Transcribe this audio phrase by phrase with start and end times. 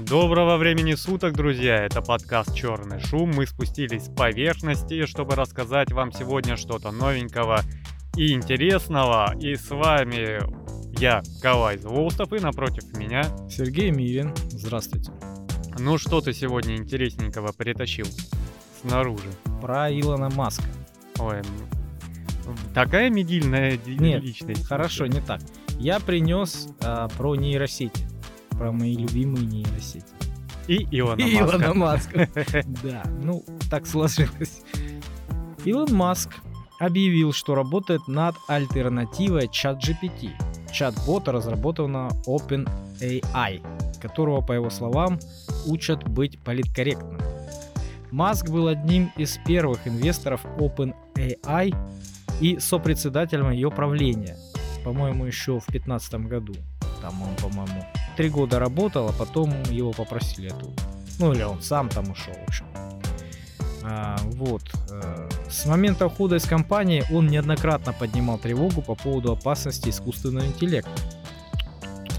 [0.00, 1.84] Доброго времени суток, друзья!
[1.84, 3.30] Это подкаст «Черный шум».
[3.34, 7.60] Мы спустились с поверхности, чтобы рассказать вам сегодня что-то новенького
[8.14, 9.34] и интересного.
[9.40, 10.40] И с вами
[11.00, 13.22] я, Калай Злоустов, и напротив меня...
[13.48, 14.34] Сергей Мирин.
[14.50, 15.12] Здравствуйте.
[15.78, 18.06] Ну что ты сегодня интересненького притащил
[18.82, 19.30] снаружи?
[19.62, 20.68] Про Илона Маска.
[21.18, 21.40] Ой,
[22.74, 24.66] такая медийная Нет, личность.
[24.66, 25.40] Хорошо, не так.
[25.78, 28.05] Я принес а, про нейросети.
[28.58, 30.04] Про мои любимые нейросети.
[30.68, 31.56] И Илона И Маска.
[31.56, 32.28] Илона Маска.
[32.82, 34.62] Да, ну, так сложилось.
[35.64, 36.30] Илон Маск
[36.78, 40.30] объявил, что работает над альтернативой ChatGPT.
[40.72, 43.62] Чат-бота, разработанного OpenAI,
[44.00, 45.18] которого, по его словам,
[45.66, 47.18] учат быть политкорректным.
[48.10, 51.74] Маск был одним из первых инвесторов OpenAI
[52.40, 54.36] и сопредседателем ее правления,
[54.84, 56.54] по-моему, еще в 2015 году.
[57.00, 57.84] Там он, по-моему,
[58.16, 60.82] три года работал, а потом его попросили оттуда.
[61.18, 62.66] Ну или он сам там ушел, в общем.
[63.82, 64.62] А, вот.
[64.90, 70.90] э, С момента ухода из компании он неоднократно поднимал тревогу по поводу опасности искусственного интеллекта.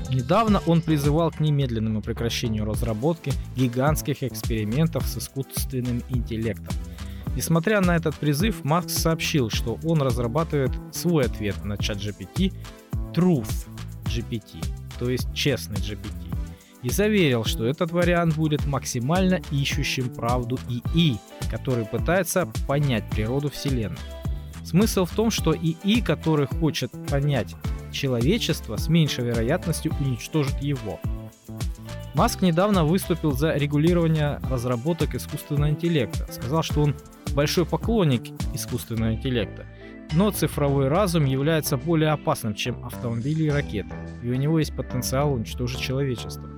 [0.10, 6.76] Недавно он призывал к немедленному прекращению разработки гигантских экспериментов с искусственным интеллектом.
[7.36, 12.54] Несмотря на этот призыв, Маск сообщил, что он разрабатывает свой ответ на чат GPT
[13.14, 13.67] Truth
[14.08, 14.64] GPT,
[15.00, 16.36] то есть честный GPT,
[16.84, 21.18] и заверил, что этот вариант будет максимально ищущим правду ИИ,
[21.50, 23.98] который пытается понять природу Вселенной.
[24.64, 27.56] Смысл в том, что ИИ, который хочет понять
[27.92, 31.00] человечество, с меньшей вероятностью уничтожит его.
[32.14, 36.28] Маск недавно выступил за регулирование разработок искусственного интеллекта.
[36.32, 36.96] Сказал, что он
[37.34, 39.66] большой поклонник искусственного интеллекта,
[40.14, 43.94] но цифровой разум является более опасным, чем автомобили и ракеты,
[44.28, 46.50] и у него есть потенциал уничтожить человечество.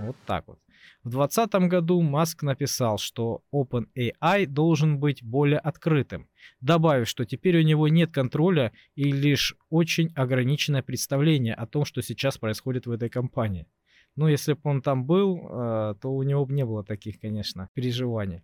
[0.00, 0.58] Вот так вот.
[1.04, 6.28] В 2020 году Маск написал, что OpenAI должен быть более открытым,
[6.60, 12.00] добавив, что теперь у него нет контроля и лишь очень ограниченное представление о том, что
[12.02, 13.66] сейчас происходит в этой компании.
[14.16, 17.68] Ну, если бы он там был, э, то у него бы не было таких, конечно,
[17.74, 18.42] переживаний.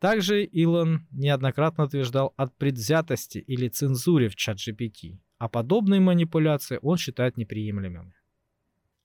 [0.00, 6.96] Также Илон неоднократно утверждал о предвзятости или цензуре в чат GPT, а подобные манипуляции он
[6.98, 8.14] считает неприемлемыми.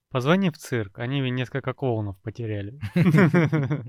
[0.08, 2.78] Позвони в цирк, они ведь несколько клоунов потеряли.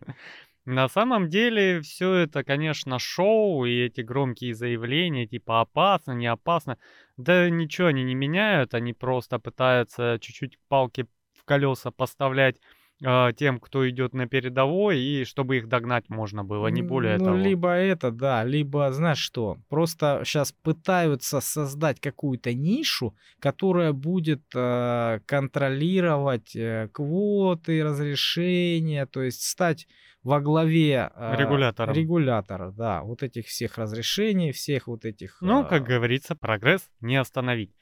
[0.66, 6.80] На самом деле все это, конечно, шоу и эти громкие заявления, типа опасно, не опасно.
[7.18, 12.60] Да ничего они не меняют, они просто пытаются чуть-чуть палки в колеса поставлять
[13.02, 17.38] тем, кто идет на передовой, и чтобы их догнать можно было, не более ну, того.
[17.38, 25.20] либо это, да, либо, знаешь что, просто сейчас пытаются создать какую-то нишу, которая будет э,
[25.26, 29.88] контролировать э, квоты, разрешения, то есть стать
[30.24, 31.96] во главе э, Регулятором.
[31.96, 35.38] регулятора, да, вот этих всех разрешений, всех вот этих...
[35.42, 37.74] Ну, э, как говорится, прогресс не остановить.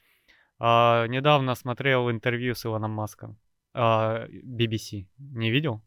[0.60, 3.38] А, недавно смотрел интервью с Илоном Маском.
[3.78, 5.08] А, BBC.
[5.20, 5.82] Не видел?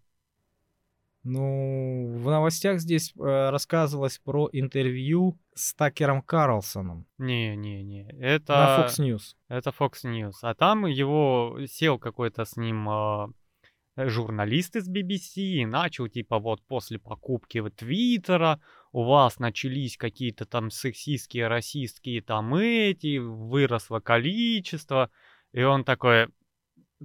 [1.22, 8.08] Ну, в новостях здесь э, рассказывалось про интервью с Такером Карлсоном Не-не-не.
[8.18, 8.52] Это...
[8.54, 9.34] на Fox News.
[9.48, 10.36] Это Fox News.
[10.40, 13.28] А там его сел какой-то с ним а,
[13.96, 18.60] журналист из BBC и начал, типа, вот после покупки Твиттера
[18.92, 25.10] у вас начались какие-то там сексистские, расистские там эти, выросло количество.
[25.52, 26.28] И он такой,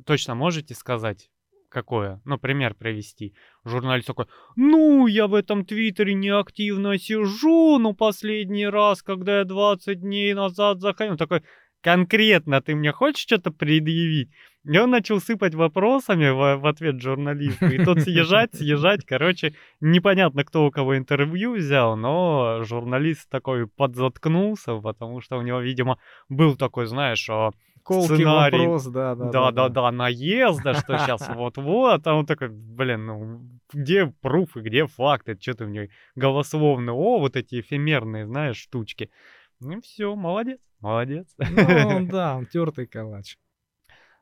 [0.06, 1.30] точно можете сказать,
[1.70, 2.22] какое?
[2.26, 3.34] Ну, пример привести.
[3.66, 4.26] Журналист такой,
[4.56, 10.80] ну, я в этом твиттере неактивно сижу, ну, последний раз, когда я 20 дней назад
[10.80, 11.18] заходил.
[11.18, 11.44] Такой,
[11.82, 14.32] конкретно ты мне хочешь что-то предъявить?
[14.64, 17.68] И он начал сыпать вопросами в, в ответ журналисту.
[17.68, 19.06] И тот съезжать, съезжать.
[19.06, 25.60] Короче, непонятно, кто у кого интервью взял, но журналист такой подзаткнулся, потому что у него,
[25.60, 26.00] видимо,
[26.30, 27.52] был такой, знаешь, а,
[27.86, 28.58] Колкий сценарий.
[28.58, 29.30] вопрос, да, да.
[29.30, 33.42] да-да-да, наезда, что сейчас вот-вот, а он такой, блин, ну
[33.72, 39.12] где пруфы, где факты, что ты мне голословно, о, вот эти эфемерные, знаешь, штучки.
[39.60, 41.28] Ну все, молодец, молодец.
[41.38, 43.38] Ну, да, он тертый калач.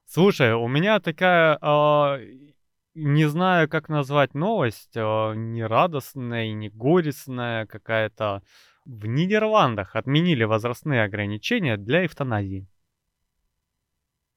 [0.06, 2.19] Слушай, у меня такая, а,
[2.95, 8.44] не знаю, как назвать новость, а, не радостная и не горестная какая-то.
[8.83, 12.68] В Нидерландах отменили возрастные ограничения для эвтаназии.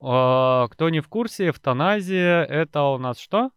[0.00, 3.50] А, Кто не в курсе, эвтаназия это у нас что?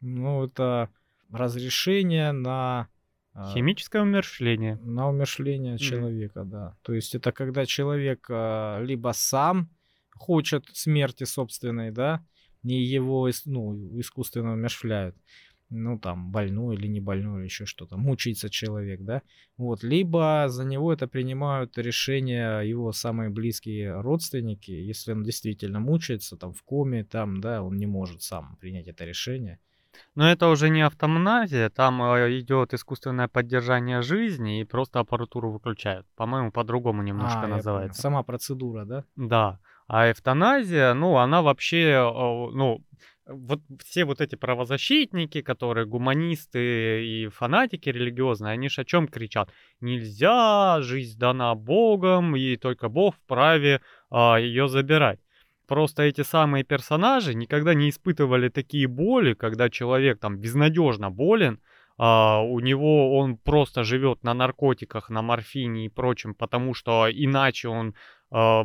[0.00, 0.90] Ну, это
[1.30, 2.88] разрешение на...
[3.32, 4.76] а, Химическое умерщвление.
[4.76, 6.76] На умершление человека, да.
[6.82, 9.70] То есть это когда человек а, либо сам
[10.14, 12.24] хочет смерти собственной, да,
[12.62, 15.16] не его ну, искусственно умершвляют,
[15.74, 19.22] ну там больной или не больной или еще что-то, мучается человек, да,
[19.56, 26.36] вот, либо за него это принимают решение его самые близкие родственники, если он действительно мучается,
[26.36, 29.58] там в коме, там, да, он не может сам принять это решение.
[30.14, 36.06] Но это уже не автомназия, там э, идет искусственное поддержание жизни и просто аппаратуру выключают.
[36.16, 38.00] По-моему, по-другому немножко А, называется.
[38.00, 39.04] Сама процедура, да?
[39.16, 39.60] Да.
[39.86, 42.82] А эвтаназия, ну, она вообще, э, ну,
[43.26, 49.50] вот все вот эти правозащитники, которые гуманисты и фанатики религиозные, они же о чем кричат?
[49.80, 53.80] Нельзя, жизнь дана Богом, и только Бог вправе
[54.10, 55.20] а, ее забирать.
[55.66, 61.60] Просто эти самые персонажи никогда не испытывали такие боли, когда человек там безнадежно болен,
[61.96, 67.68] а, у него он просто живет на наркотиках, на морфине и прочем, потому что иначе
[67.68, 67.94] он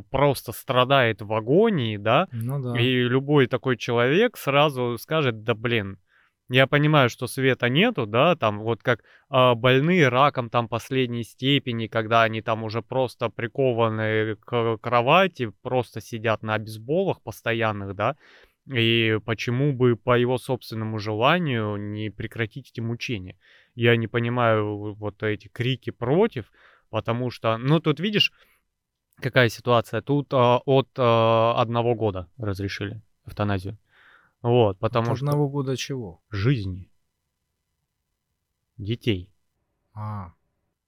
[0.09, 2.79] просто страдает в агонии, да, Ну да.
[2.79, 5.99] и любой такой человек сразу скажет, да блин,
[6.49, 11.85] я понимаю, что света нету, да, там вот как а, больные раком там последней степени,
[11.85, 18.15] когда они там уже просто прикованы к кровати, просто сидят на обезболах постоянных, да,
[18.65, 23.37] и почему бы по его собственному желанию не прекратить эти мучения?
[23.75, 26.51] Я не понимаю вот эти крики против,
[26.89, 28.31] потому что, ну тут видишь,
[29.21, 30.01] какая ситуация?
[30.01, 33.77] Тут а, от а, одного года разрешили эвтаназию.
[34.41, 36.21] Вот, потому От что одного года чего?
[36.29, 36.89] жизни
[38.77, 39.29] детей.
[39.93, 40.33] А,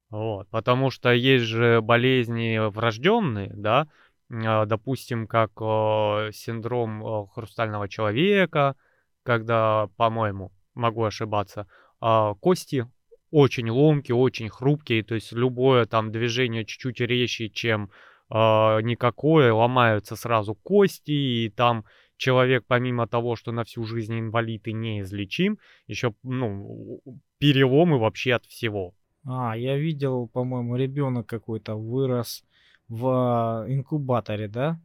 [0.10, 3.88] Вот, потому что есть же болезни врожденные, да,
[4.30, 8.76] а, допустим, как э, синдром э, хрустального человека,
[9.24, 11.68] когда, по-моему, могу ошибаться,
[12.00, 12.90] а, кости
[13.32, 20.16] очень ломкие, очень хрупкие, то есть любое там движение чуть-чуть резче, чем а, никакое, ломаются
[20.16, 21.86] сразу кости, и там
[22.18, 25.58] человек, помимо того, что на всю жизнь инвалид и неизлечим,
[25.88, 27.02] еще, ну,
[27.40, 28.94] переломы вообще от всего.
[29.26, 32.44] а, я видел, по-моему, ребенок какой-то вырос
[32.88, 34.80] в инкубаторе, да?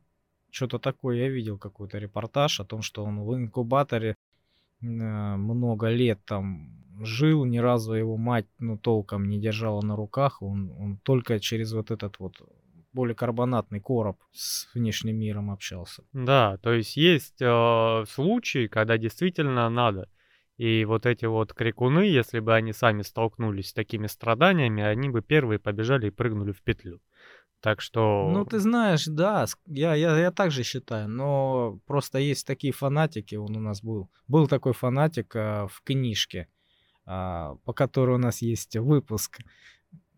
[0.51, 4.17] Что-то такое я видел, какой-то репортаж о том, что он в инкубаторе
[4.81, 6.71] э, много лет там
[7.03, 11.73] жил, ни разу его мать, ну, толком не держала на руках, он, он только через
[11.73, 12.41] вот этот вот
[12.97, 16.03] поликарбонатный короб с внешним миром общался.
[16.13, 20.09] Да, то есть есть э, случаи, когда действительно надо.
[20.57, 25.21] И вот эти вот крикуны, если бы они сами столкнулись с такими страданиями, они бы
[25.21, 27.01] первые побежали и прыгнули в петлю.
[27.61, 28.31] Так что...
[28.33, 33.35] Ну, ты знаешь, да, я, я, я так же считаю, но просто есть такие фанатики,
[33.35, 34.09] он у нас был.
[34.29, 36.49] Был такой фанатик а, в книжке,
[37.05, 39.41] а, по которой у нас есть выпуск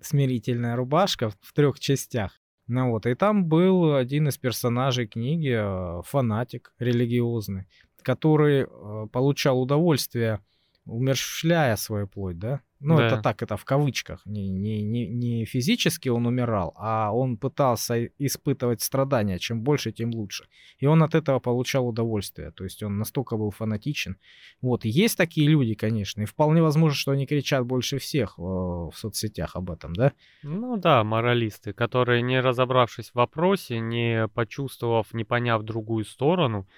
[0.00, 2.32] «Смирительная рубашка» в трех частях.
[2.68, 7.66] Ну вот, и там был один из персонажей книги, а, фанатик религиозный,
[8.02, 10.40] который а, получал удовольствие,
[10.84, 12.60] умерщвляя свою плоть, да?
[12.80, 13.22] Ну, это Да.
[13.22, 14.24] так, это в кавычках.
[14.24, 19.38] Не, не, не, не физически он умирал, а он пытался испытывать страдания.
[19.38, 20.46] Чем больше, тем лучше.
[20.78, 22.52] И он от этого получал удовольствие.
[22.52, 24.16] То есть он настолько был фанатичен.
[24.62, 26.22] Вот, и есть такие люди, конечно.
[26.22, 30.12] И вполне возможно, что они кричат больше всех э, в соцсетях об этом, да?
[30.42, 36.68] Ну да, моралисты, которые, не разобравшись в вопросе, не почувствовав, не поняв другую сторону,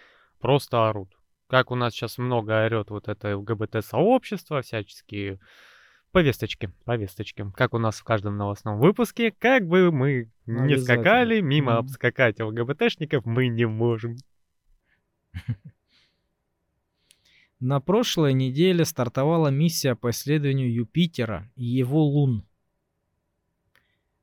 [0.41, 1.17] просто орут.
[1.47, 5.41] Как у нас сейчас много орет вот это ЛГБТ-сообщество, всяческие
[6.13, 7.47] повесточки, повесточки.
[7.55, 11.81] Как у нас в каждом новостном выпуске, как бы мы не скакали, мимо Мгм.
[11.81, 14.17] обскакать ЛГБТшников мы не можем.
[17.61, 22.47] На прошлой неделе стартовала миссия по исследованию Юпитера и его лун.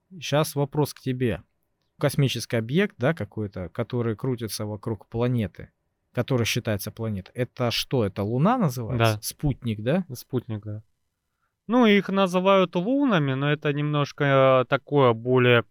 [0.10, 1.44] Сейчас вопрос к тебе.
[2.00, 5.70] Космический объект, да, какой-то, который крутится вокруг планеты,
[6.14, 7.34] который считается планетой.
[7.36, 8.06] Это что?
[8.06, 9.16] Это Луна называется?
[9.18, 9.22] Да.
[9.22, 10.06] Спутник, да?
[10.14, 10.84] Спутник, да.
[11.68, 14.24] Ну, их называют лунами, но это немножко
[14.62, 15.64] э, такое более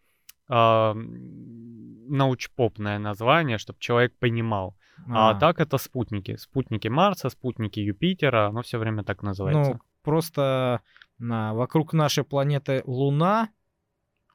[0.48, 4.76] а, м, научпопное название, чтобы человек понимал.
[5.08, 6.36] А, так это спутники.
[6.36, 9.72] Спутники Марса, спутники Юпитера, оно все время так называется.
[9.72, 10.80] Ну, просто
[11.18, 13.48] на, вокруг нашей планеты Луна,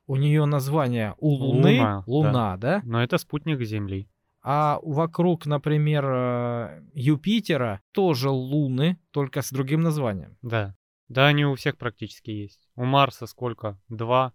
[0.08, 2.82] у нее название у Луны Луна, Луна, да?
[2.84, 4.08] Но это спутник Земли.
[4.44, 10.36] А вокруг, например, э, Юпитера тоже Луны, только с другим названием.
[10.42, 10.76] Да.
[11.12, 12.70] Да, они у всех практически есть.
[12.78, 13.78] У Марса сколько?
[13.90, 14.32] Два.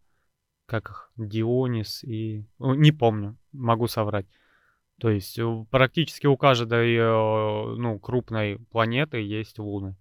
[0.66, 1.10] Как их?
[1.16, 2.44] Дионис и...
[2.58, 4.26] О, Не помню, могу соврать.
[5.00, 9.96] То есть э, практически у каждой э, ну, крупной планеты есть луны.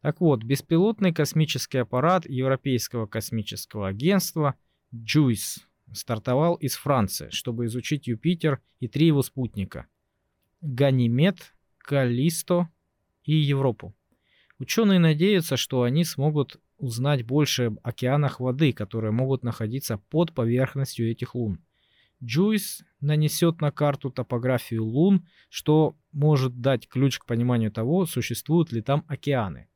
[0.00, 4.56] Так вот, беспилотный космический аппарат Европейского космического агентства
[4.92, 5.60] JUICE
[5.92, 9.86] стартовал из Франции, чтобы изучить Юпитер и три его спутника.
[10.62, 12.68] Ганимед, Калисто
[13.22, 13.94] и Европу.
[14.60, 21.10] Ученые надеются, что они смогут узнать больше об океанах воды, которые могут находиться под поверхностью
[21.10, 21.64] этих лун.
[22.22, 28.82] Джуйс нанесет на карту топографию лун, что может дать ключ к пониманию того, существуют ли
[28.82, 29.68] там океаны.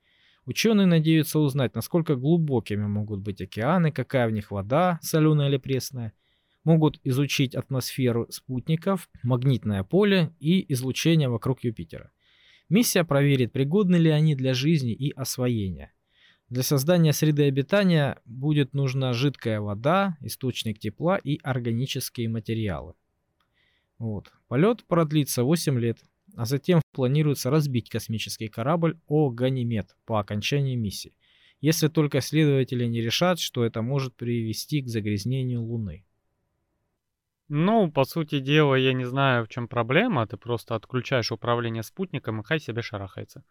[0.44, 6.12] Ученые надеются узнать, насколько глубокими могут быть океаны, какая в них вода, соленая или пресная.
[6.62, 12.10] Могут изучить атмосферу спутников, магнитное поле и излучение вокруг Юпитера.
[12.68, 15.92] Миссия проверит, пригодны ли они для жизни и освоения.
[16.48, 22.94] Для создания среды обитания будет нужна жидкая вода, источник тепла и органические материалы.
[23.98, 24.32] Вот.
[24.48, 25.98] Полет продлится 8 лет,
[26.36, 31.16] а затем планируется разбить космический корабль О Ганимед по окончании миссии,
[31.60, 36.04] если только исследователи не решат, что это может привести к загрязнению Луны.
[37.48, 40.26] Ну, по сути дела, я не знаю, в чем проблема.
[40.26, 43.44] Ты просто отключаешь управление спутником, и хай себе шарахается.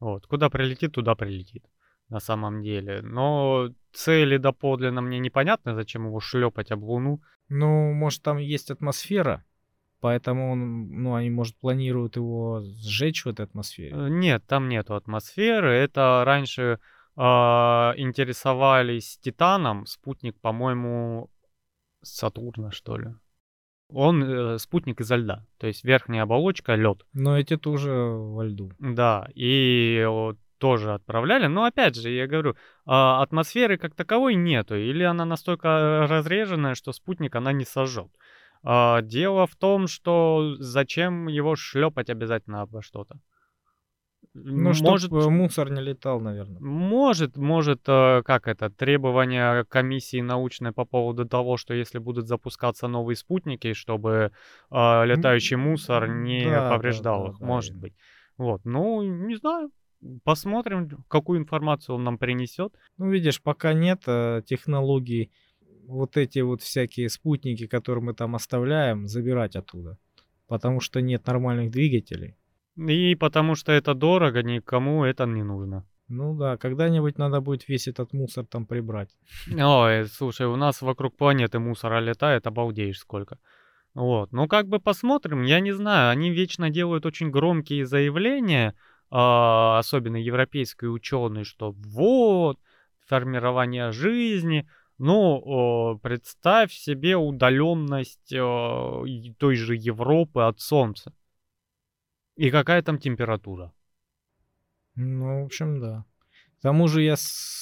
[0.00, 0.26] Вот.
[0.26, 1.64] Куда прилетит, туда прилетит.
[2.08, 3.02] На самом деле.
[3.02, 7.22] Но цели доподлинно мне непонятно, зачем его шлепать об Луну.
[7.48, 9.44] Ну, может, там есть атмосфера,
[10.00, 13.94] поэтому он, ну, они, может, планируют его сжечь в этой атмосфере.
[13.94, 15.70] Э, нет, там нету атмосферы.
[15.70, 16.78] Это раньше
[17.16, 21.30] э, интересовались Титаном, спутник, по-моему,
[22.02, 23.14] Сатурна, что ли.
[23.88, 27.04] Он э, спутник изо льда, то есть верхняя оболочка лед.
[27.12, 28.72] Но эти тоже во льду.
[28.78, 31.46] Да, и вот, тоже отправляли.
[31.46, 32.54] Но опять же, я говорю, э,
[32.86, 38.10] атмосферы как таковой нету, или она настолько разреженная, что спутник она не сожжет.
[38.64, 43.20] Э, дело в том, что зачем его шлепать обязательно обо что-то.
[44.34, 46.60] Ну, может, чтобы мусор не летал, наверное.
[46.60, 52.88] Может, может, э, как это, требования комиссии научной по поводу того, что если будут запускаться
[52.88, 54.32] новые спутники, чтобы
[54.70, 57.80] э, летающий мусор не да, повреждал да, их, да, может да.
[57.80, 57.94] быть.
[58.36, 59.70] Вот, ну, не знаю,
[60.24, 62.74] посмотрим, какую информацию он нам принесет.
[62.98, 65.30] Ну, видишь, пока нет э, технологий,
[65.86, 69.98] вот эти вот всякие спутники, которые мы там оставляем, забирать оттуда,
[70.48, 72.36] потому что нет нормальных двигателей.
[72.76, 75.86] И потому что это дорого, никому это не нужно.
[76.08, 79.10] Ну да, когда-нибудь надо будет весь этот мусор там прибрать.
[79.50, 83.38] Ой, слушай, у нас вокруг планеты мусора летает, обалдеешь сколько.
[83.94, 88.74] Вот, ну как бы посмотрим, я не знаю, они вечно делают очень громкие заявления,
[89.08, 92.58] а, особенно европейские ученые, что вот,
[93.06, 101.12] формирование жизни, ну, представь себе удаленность той же Европы от Солнца.
[102.36, 103.72] И какая там температура?
[104.96, 106.04] Ну, в общем, да.
[106.58, 107.16] К тому же я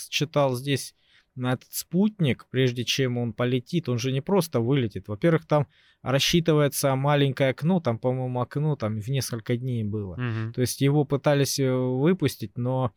[0.08, 0.94] читал здесь
[1.34, 5.08] на этот спутник, прежде чем он полетит, он же не просто вылетит.
[5.08, 5.66] Во-первых, там
[6.02, 10.14] рассчитывается маленькое окно, там, по-моему, окно там в несколько дней было.
[10.14, 10.52] Угу.
[10.54, 12.92] То есть его пытались э, выпустить, но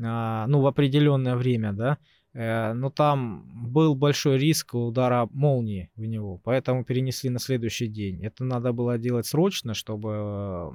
[0.00, 1.98] а, ну в определенное время, да.
[2.34, 8.24] Э, но там был большой риск удара молнии в него, поэтому перенесли на следующий день.
[8.24, 10.72] Это надо было делать срочно, чтобы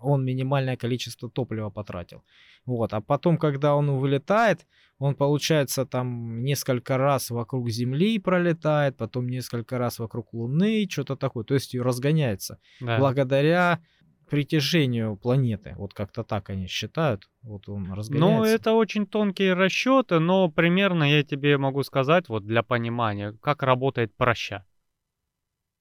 [0.00, 2.22] он минимальное количество топлива потратил.
[2.66, 2.94] Вот.
[2.94, 4.66] А потом, когда он вылетает,
[4.98, 11.44] он, получается, там несколько раз вокруг Земли пролетает, потом несколько раз вокруг Луны, что-то такое.
[11.44, 12.58] То есть разгоняется.
[12.80, 12.98] Да.
[12.98, 13.80] Благодаря
[14.28, 15.74] притяжению планеты.
[15.76, 17.28] Вот как-то так они считают.
[17.42, 18.38] Вот он ну, разгоняется.
[18.38, 23.62] Ну, это очень тонкие расчеты, но примерно я тебе могу сказать, вот для понимания, как
[23.62, 24.64] работает проща.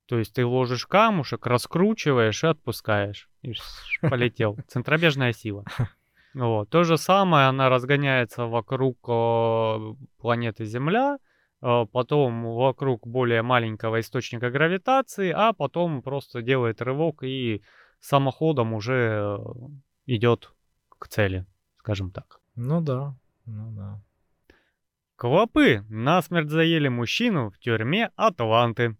[0.07, 3.29] То есть ты ложишь камушек, раскручиваешь и отпускаешь.
[3.41, 3.53] И
[4.01, 4.57] полетел.
[4.67, 5.65] Центробежная сила.
[6.35, 6.67] Вот.
[6.71, 11.19] То же самое, она разгоняется вокруг э, планеты Земля,
[11.61, 17.61] э, потом вокруг более маленького источника гравитации, а потом просто делает рывок и
[18.03, 19.37] самоходом уже э,
[20.07, 20.53] идет
[20.89, 21.45] к цели,
[21.77, 22.41] скажем так.
[22.55, 24.01] Ну да, ну да.
[25.15, 28.97] Клопы насмерть заели мужчину в тюрьме Атланты.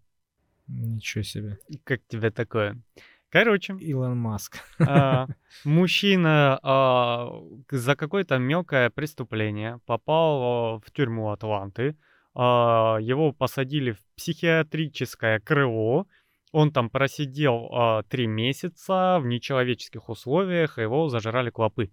[0.66, 1.58] Ничего себе.
[1.84, 2.80] Как тебе такое?
[3.28, 3.74] Короче.
[3.74, 4.58] Илон Маск.
[4.80, 5.26] А,
[5.64, 7.28] мужчина а,
[7.70, 11.96] за какое-то мелкое преступление попал в тюрьму Атланты.
[12.34, 16.06] А, его посадили в психиатрическое крыло
[16.54, 21.90] он там просидел а, три месяца в нечеловеческих условиях, его зажирали клопы.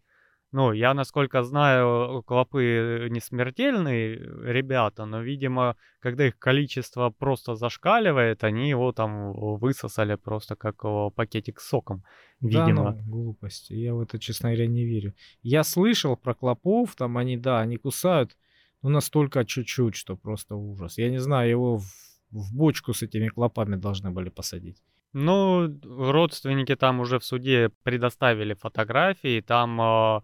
[0.51, 8.44] Ну, я, насколько знаю, клопы не смертельные ребята, но, видимо, когда их количество просто зашкаливает,
[8.44, 10.84] они его там высосали просто как
[11.15, 12.03] пакетик с соком,
[12.39, 12.91] видимо.
[12.91, 13.72] Да, ну, глупость.
[13.72, 15.15] Я в это, честно говоря, не верю.
[15.41, 18.38] Я слышал про клопов, там они, да, они кусают,
[18.84, 21.00] но настолько чуть-чуть, что просто ужас.
[21.00, 24.81] Я не знаю, его в в бочку с этими клопами должны были посадить.
[25.13, 30.23] Ну, родственники там уже в суде предоставили фотографии, там а,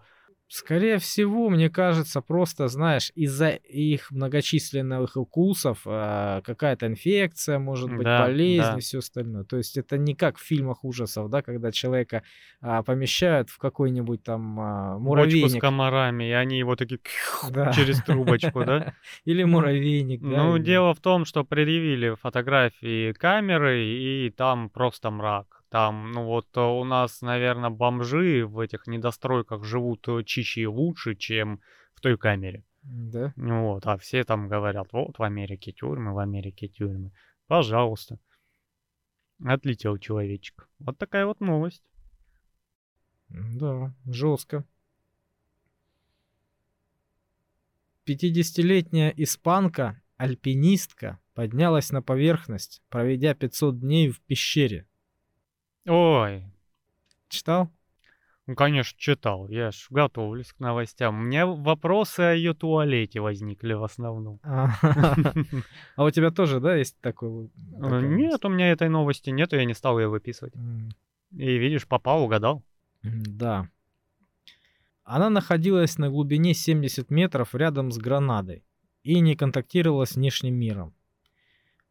[0.49, 8.05] Скорее всего, мне кажется, просто, знаешь, из-за их многочисленных укусов э, какая-то инфекция, может быть,
[8.05, 8.77] да, болезнь да.
[8.77, 9.43] и все остальное.
[9.43, 12.23] То есть это не как в фильмах ужасов, да, когда человека
[12.61, 15.61] а, помещают в какой-нибудь там а, Бочку с муравейник.
[15.61, 17.01] комарами, и они его такие
[17.51, 17.73] Да.
[17.73, 18.93] через трубочку, да?
[19.25, 20.43] Или муравейник, да.
[20.43, 25.56] Ну, дело в том, что предъявили фотографии камеры, и там просто мрак.
[25.69, 30.65] Там, ну вот э, у нас, наверное, бомжи в этих недостройках живут э, чище и
[30.65, 31.61] лучше, чем
[31.93, 32.63] в той камере.
[32.83, 33.33] Да.
[33.35, 37.11] Вот, а все там говорят, вот в Америке тюрьмы, в Америке тюрьмы.
[37.47, 38.17] Пожалуйста.
[39.43, 40.69] Отлетел человечек.
[40.79, 41.83] Вот такая вот новость.
[43.29, 44.63] Да, жестко.
[48.07, 54.86] 50-летняя испанка, альпинистка, поднялась на поверхность, проведя 500 дней в пещере.
[55.87, 56.43] Ой,
[57.29, 57.69] Читал?
[58.45, 59.47] ну, конечно, читал.
[59.49, 61.19] Я ж готовлюсь к новостям.
[61.19, 64.39] У меня вопросы о ее туалете возникли в основном.
[64.43, 64.69] А
[65.95, 67.49] а у тебя тоже, да, есть такой?
[67.81, 70.53] Э, Нет, у меня этой новости нету, я не стал ее выписывать.
[71.31, 72.63] И видишь, попал, угадал.
[73.03, 73.69] Да.
[75.03, 78.63] Она находилась на глубине 70 метров рядом с Гранадой
[79.03, 80.93] и не контактировала с внешним миром.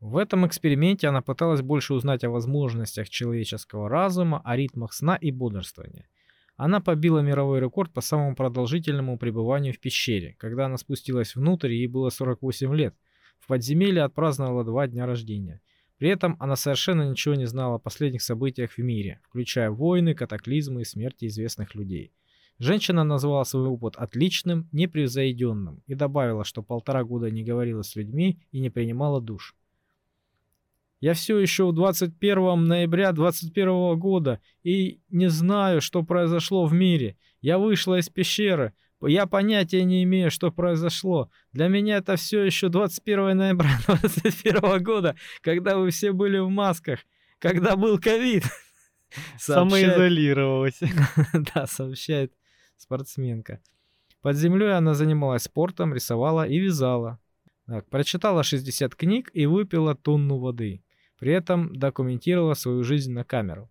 [0.07, 5.33] В этом эксперименте она пыталась больше узнать о возможностях человеческого разума, о ритмах сна и
[5.33, 6.09] бодрствования.
[6.55, 10.37] Она побила мировой рекорд по самому продолжительному пребыванию в пещере.
[10.39, 12.95] Когда она спустилась внутрь, ей было 48 лет.
[13.41, 15.61] В подземелье отпраздновала два дня рождения.
[15.99, 20.83] При этом она совершенно ничего не знала о последних событиях в мире, включая войны, катаклизмы
[20.83, 22.13] и смерти известных людей.
[22.61, 28.39] Женщина назвала свой опыт отличным, непревзойденным и добавила, что полтора года не говорила с людьми
[28.53, 29.57] и не принимала душ.
[31.01, 37.17] Я все еще в 21 ноября 21 года и не знаю, что произошло в мире.
[37.41, 38.73] Я вышла из пещеры.
[39.03, 41.31] Я понятия не имею, что произошло.
[41.53, 47.01] Для меня это все еще 21 ноября 21 года, когда вы все были в масках,
[47.39, 48.45] когда был ковид.
[49.39, 50.81] Самоизолировалась.
[51.55, 52.33] да, сообщает
[52.77, 53.61] спортсменка.
[54.23, 57.21] Под землей она занималась спортом, рисовала и вязала.
[57.67, 60.83] Так, прочитала 60 книг и выпила тонну воды.
[61.19, 63.71] При этом документировала свою жизнь на камеру.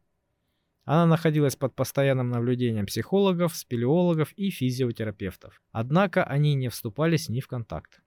[0.83, 5.61] Она находилась под постоянным наблюдением психологов, спелеологов и физиотерапевтов.
[5.71, 8.01] Однако они не вступали с ней в контакт.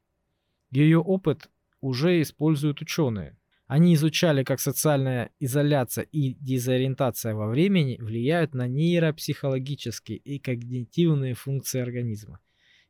[0.70, 3.36] Ее опыт уже используют ученые.
[3.66, 11.80] Они изучали, как социальная изоляция и дезориентация во времени влияют на нейропсихологические и когнитивные функции
[11.80, 12.40] организма,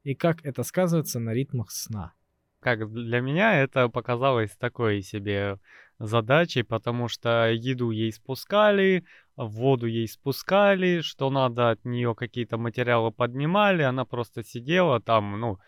[0.05, 2.13] и как это сказывается на ритмах сна.
[2.61, 5.59] Как для меня это показалось такой себе
[5.99, 9.05] задачей, потому что еду ей спускали,
[9.37, 15.59] воду ей спускали, что надо от нее какие-то материалы поднимали, она просто сидела там, ну,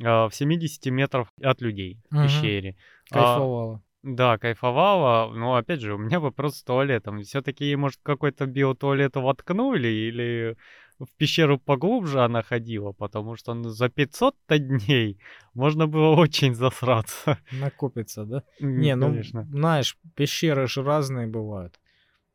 [0.00, 2.22] э, в 70 метров от людей в Мгм.
[2.24, 2.76] пещере.
[3.12, 3.82] А, Кайфовала.
[4.02, 7.22] Да, кайфовала, но опять же, у меня вопрос с туалетом.
[7.22, 10.56] Все-таки ей, может, какой-то биотуалет воткнули или
[11.04, 15.18] в пещеру поглубже она ходила, потому что ну, за 500-то дней
[15.54, 17.38] можно было очень засраться.
[17.52, 18.42] Накопится, да?
[18.60, 19.44] Не, ну, конечно.
[19.50, 21.80] знаешь, пещеры же разные бывают.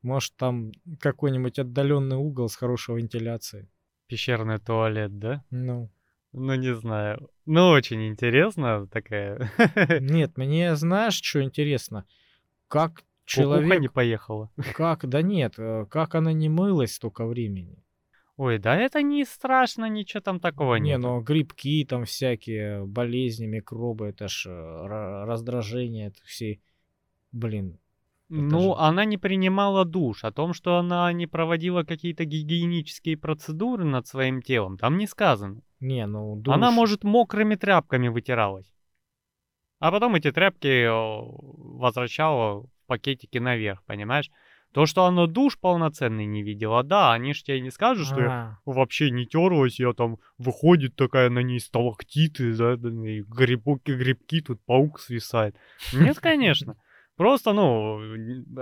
[0.02, 3.68] Может, там какой-нибудь отдаленный угол с хорошей вентиляцией.
[4.08, 5.44] Пещерный туалет, да?
[5.50, 5.90] Ну,
[6.32, 7.30] Ну, не знаю.
[7.46, 9.52] Ну, очень интересно такая.
[10.00, 12.06] нет, мне знаешь, что интересно?
[12.68, 13.82] Как Кукуха человек...
[13.82, 14.50] не поехала.
[14.74, 17.84] Как, да нет, э, как она не мылась столько времени?
[18.38, 21.02] Ой, да это не страшно, ничего там такого Не, нет.
[21.02, 26.60] ну грибки там всякие, болезни, микробы, это ж э, ра- раздражение, это все,
[27.32, 27.80] блин,
[28.30, 30.24] Ну, же- она не принимала душ.
[30.24, 35.62] О том, что она не проводила какие-то гигиенические процедуры над своим телом, там не сказано.
[35.80, 38.72] не, ну Она, душ- может, мокрыми тряпками вытиралась.
[39.80, 40.90] А потом эти тряпки э,
[41.80, 44.30] возвращала в пакетики наверх, понимаешь?
[44.78, 48.30] То, что она душ полноценный не видела, да, они ж тебе не скажут, что я
[48.30, 53.90] А, вообще не терлась, я там выходит такая на ней сталактиты, да, да, и грибки,
[53.90, 55.56] грибки, тут паук свисает.
[55.94, 56.78] Нет, конечно.
[57.18, 58.00] Просто, ну,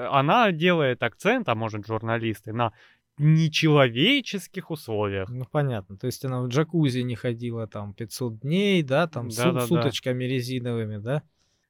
[0.10, 2.72] она делает акцент, а может журналисты, на
[3.18, 5.28] нечеловеческих условиях.
[5.28, 9.36] ну понятно, то есть она в джакузи не ходила там 500 дней, да, там с
[9.36, 9.68] Да-да-да.
[9.68, 11.24] с уточками резиновыми, да?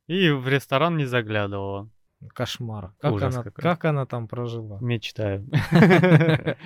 [0.05, 1.89] И в ресторан не заглядывала.
[2.33, 2.93] Кошмар.
[2.99, 3.61] Как Ужас она, какой.
[3.61, 4.77] как она там прожила?
[4.81, 5.45] Мечтаю.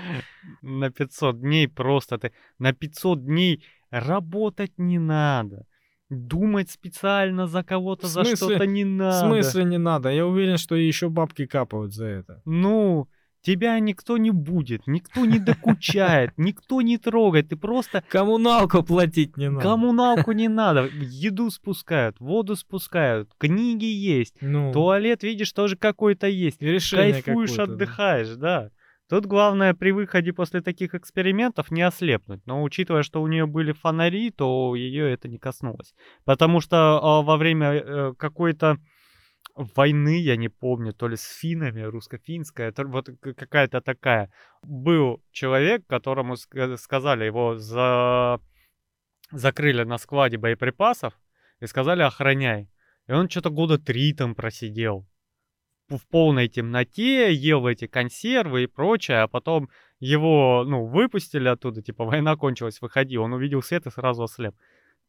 [0.62, 2.32] На 500 дней просто ты...
[2.60, 5.65] На 500 дней работать не надо.
[6.10, 9.19] думать специально за кого-то, В за что-то не В надо.
[9.28, 10.10] смысле не надо?
[10.10, 12.41] Я уверен, что еще бабки капают за это.
[12.45, 13.08] Ну,
[13.41, 19.49] тебя никто не будет, никто не докучает, никто не трогает, ты просто Коммуналку платить не
[19.49, 19.62] надо.
[19.62, 26.60] коммуналку не надо, еду спускают, воду спускают, книги есть, Ну, туалет, видишь, тоже какой-то есть.
[27.23, 27.73] Кайфуешь, какое-то, да.
[27.73, 28.69] отдыхаешь, да.
[29.10, 32.41] Тут главное при выходе после таких экспериментов не ослепнуть.
[32.45, 35.95] Но учитывая, что у нее были фонари, то ее это не коснулось.
[36.25, 38.78] Потому что а, во время э, какой-то
[39.76, 44.32] войны, я не помню, то ли с финнами, русско-финская, то- вот к- какая-то такая.
[44.63, 48.39] Был человек, которому ска- сказали, его за...
[49.32, 51.13] закрыли на складе боеприпасов
[51.60, 52.69] и сказали охраняй.
[53.08, 55.08] И он что-то года три там просидел
[55.89, 59.69] в полной темноте, ел эти консервы и прочее, а потом
[60.00, 63.17] его, ну, выпустили оттуда, типа, война кончилась, выходи.
[63.17, 64.56] Он увидел свет и сразу ослеп.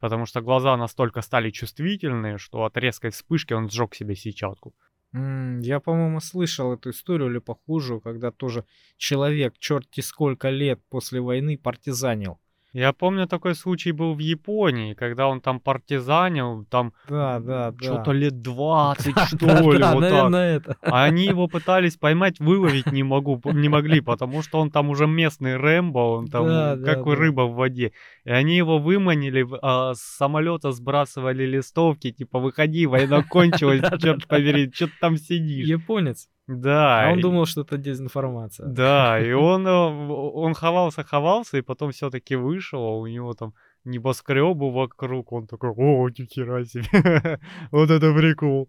[0.01, 4.75] Потому что глаза настолько стали чувствительные, что от резкой вспышки он сжег себе сетчатку.
[5.13, 8.65] Я, по-моему, слышал эту историю или похожую, когда тоже
[8.97, 12.39] человек, черти сколько лет после войны, партизанил.
[12.73, 17.83] Я помню, такой случай был в Японии, когда он там партизанил, там Да, да, да.
[17.83, 20.79] что-то лет 20, Да, что да, ли, да, вот так.
[20.83, 25.09] А они его пытались поймать, выловить не, могу, не могли, потому что он там уже
[25.09, 27.15] местный Рэмбо, он там Да, да, как да.
[27.17, 27.93] рыба в воде.
[28.25, 34.71] И они его выманили, а, с самолета сбрасывали листовки, типа, выходи, война кончилась, черт побери,
[34.73, 35.67] что ты там сидишь.
[35.67, 36.29] Японец.
[36.57, 37.09] Да.
[37.09, 38.67] А он думал, что это дезинформация.
[38.67, 43.55] Да, и он, э, он ховался, ховался, и потом все-таки вышел, а у него там
[43.85, 48.69] небоскребы вокруг, он такой, о, ни хера себе, вот это прикол.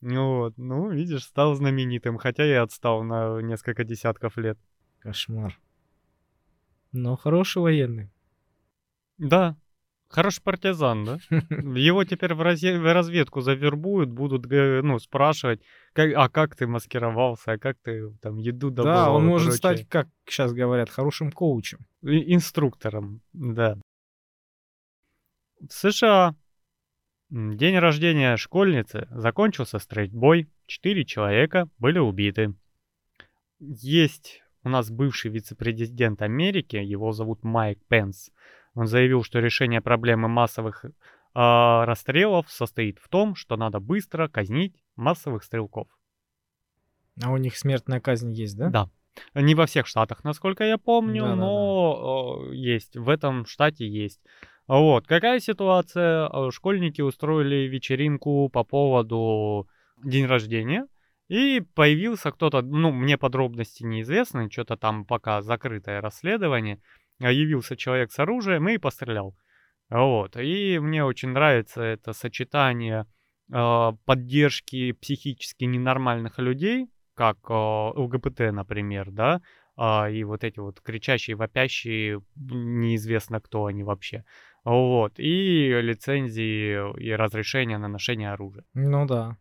[0.00, 4.58] Ну Вот, ну, видишь, стал знаменитым, хотя и отстал на несколько десятков лет.
[4.98, 5.58] Кошмар.
[6.92, 8.10] Но хороший военный.
[9.18, 9.56] Да,
[10.10, 11.18] хороший партизан, да?
[11.30, 17.78] Его теперь в, разведку завербуют, будут, ну, спрашивать, как- а как ты маскировался, а как
[17.82, 19.84] ты там еду добывал Да, он может прочее.
[19.84, 21.78] стать, как сейчас говорят, хорошим коучем.
[22.02, 23.78] И- Инструктором, да.
[25.60, 26.34] В США
[27.30, 30.48] день рождения школьницы закончился стрельбой.
[30.66, 32.54] Четыре человека были убиты.
[33.60, 38.30] Есть у нас бывший вице-президент Америки, его зовут Майк Пенс.
[38.74, 40.84] Он заявил, что решение проблемы массовых
[41.34, 45.88] а, расстрелов состоит в том, что надо быстро казнить массовых стрелков.
[47.22, 48.70] А у них смертная казнь есть, да?
[48.70, 48.90] Да.
[49.34, 51.40] Не во всех штатах, насколько я помню, Да-да-да.
[51.40, 52.96] но э, есть.
[52.96, 54.20] В этом штате есть.
[54.66, 55.06] Вот.
[55.06, 56.28] Какая ситуация?
[56.28, 59.68] Э, Школьники устроили вечеринку по поводу
[60.02, 60.86] день рождения.
[61.28, 66.80] И появился кто-то, ну, мне подробности неизвестны, что-то там пока закрытое расследование.
[67.20, 69.36] А Явился человек с оружием и пострелял.
[69.90, 70.36] Вот.
[70.36, 73.06] И мне очень нравится это сочетание
[73.52, 79.40] э, поддержки психически ненормальных людей, как э, ЛГБТ, например, да,
[79.76, 84.24] а, и вот эти вот кричащие, вопящие, неизвестно кто они вообще.
[84.64, 85.18] Вот.
[85.18, 88.64] И лицензии и разрешения на ношение оружия.
[88.74, 89.36] Ну да.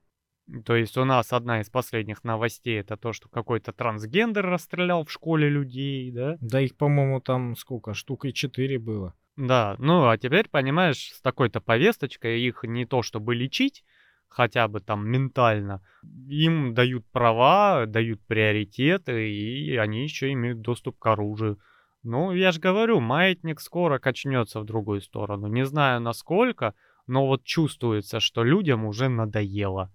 [0.65, 5.11] То есть у нас одна из последних новостей это то, что какой-то трансгендер расстрелял в
[5.11, 6.37] школе людей, да?
[6.41, 7.93] Да их, по-моему, там сколько?
[7.93, 9.13] Штук и четыре было.
[9.35, 13.83] Да, ну а теперь, понимаешь, с такой-то повесточкой их не то чтобы лечить,
[14.27, 15.81] хотя бы там ментально,
[16.27, 21.59] им дают права, дают приоритеты, и они еще имеют доступ к оружию.
[22.03, 25.47] Ну, я же говорю, маятник скоро качнется в другую сторону.
[25.47, 26.73] Не знаю насколько,
[27.07, 29.91] но вот чувствуется, что людям уже надоело.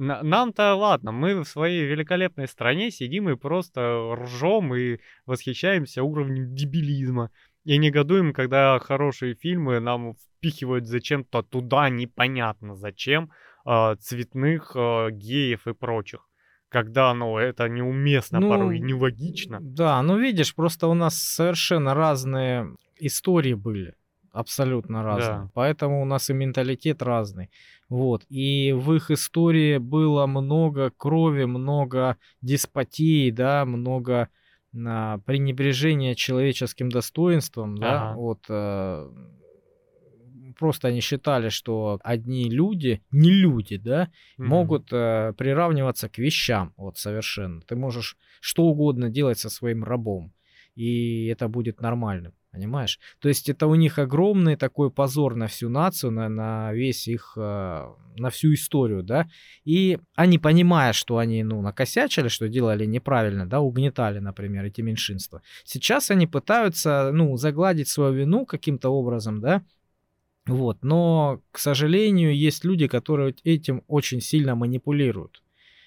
[0.00, 6.54] На- Нам-то ладно, мы в своей великолепной стране сидим и просто ржем и восхищаемся уровнем
[6.54, 7.30] дебилизма.
[7.64, 13.30] И негодуем, когда хорошие фильмы нам впихивают зачем-то туда непонятно зачем
[13.66, 16.26] а, цветных а, геев и прочих.
[16.70, 19.58] Когда, ну, это неуместно Ну, порой, нелогично.
[19.60, 23.94] Да, ну видишь, просто у нас совершенно разные истории были.
[24.32, 25.46] Абсолютно разные.
[25.46, 25.50] Да.
[25.54, 27.50] Поэтому у нас и менталитет разный.
[27.88, 28.24] Вот.
[28.28, 34.28] И в их истории было много крови, много деспотии, да, много
[34.86, 38.10] а, пренебрежения человеческим достоинством, да.
[38.10, 38.14] Ага.
[38.14, 38.40] Вот.
[38.48, 39.10] э,
[40.60, 44.48] просто они считали, что одни люди, не люди, да, Мгм.
[44.48, 47.62] могут э, приравниваться к вещам, вот совершенно.
[47.62, 50.32] Ты можешь что угодно делать со своим рабом,
[50.76, 52.98] и это будет нормальным, понимаешь?
[53.20, 57.34] То есть это у них огромный такой позор на всю нацию, на, на весь их,
[57.36, 59.28] э, на всю историю, да,
[59.64, 65.42] и они, понимая, что они, ну, накосячили, что делали неправильно, да, угнетали, например, эти меньшинства,
[65.64, 69.62] сейчас они пытаются, ну, загладить свою вину каким-то образом, да,
[70.46, 70.82] Вот.
[70.82, 75.42] Но, к сожалению, есть люди, которые этим очень сильно манипулируют.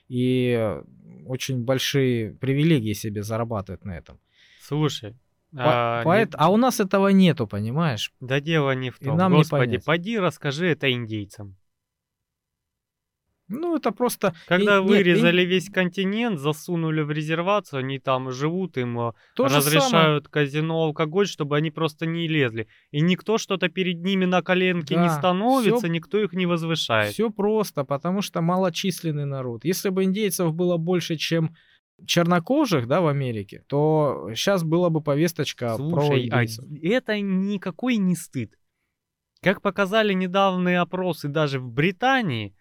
[0.07, 0.79] И
[1.25, 4.19] очень большие привилегии себе зарабатывают на этом.
[4.59, 5.15] Слушай,
[5.55, 8.11] По- а, поэт- не- а у нас этого нету, понимаешь?
[8.19, 9.17] да дело не в И том.
[9.17, 9.85] нам не Господи, понять.
[9.85, 11.55] поди расскажи это индейцам.
[13.49, 14.33] Ну, это просто...
[14.47, 19.47] Когда И- нет, вырезали весь континент, засунули в резервацию, они там живут, им э, То
[19.49, 19.67] же самое.
[19.67, 22.67] разрешают казино, алкоголь, чтобы они просто не лезли.
[22.91, 27.13] И никто что-то перед ними на коленке не Да, становится, всё- никто их не возвышает.
[27.13, 29.65] Все просто, потому что малочисленный народ.
[29.65, 31.53] Если бы индейцев было больше, чем
[32.05, 36.65] чернокожих, да, в Америке, то сейчас была бы повесточка про Слушай, а индейцев.
[36.81, 38.57] это никакой не стыд.
[39.41, 42.55] Как показали недавние опросы даже в Британии,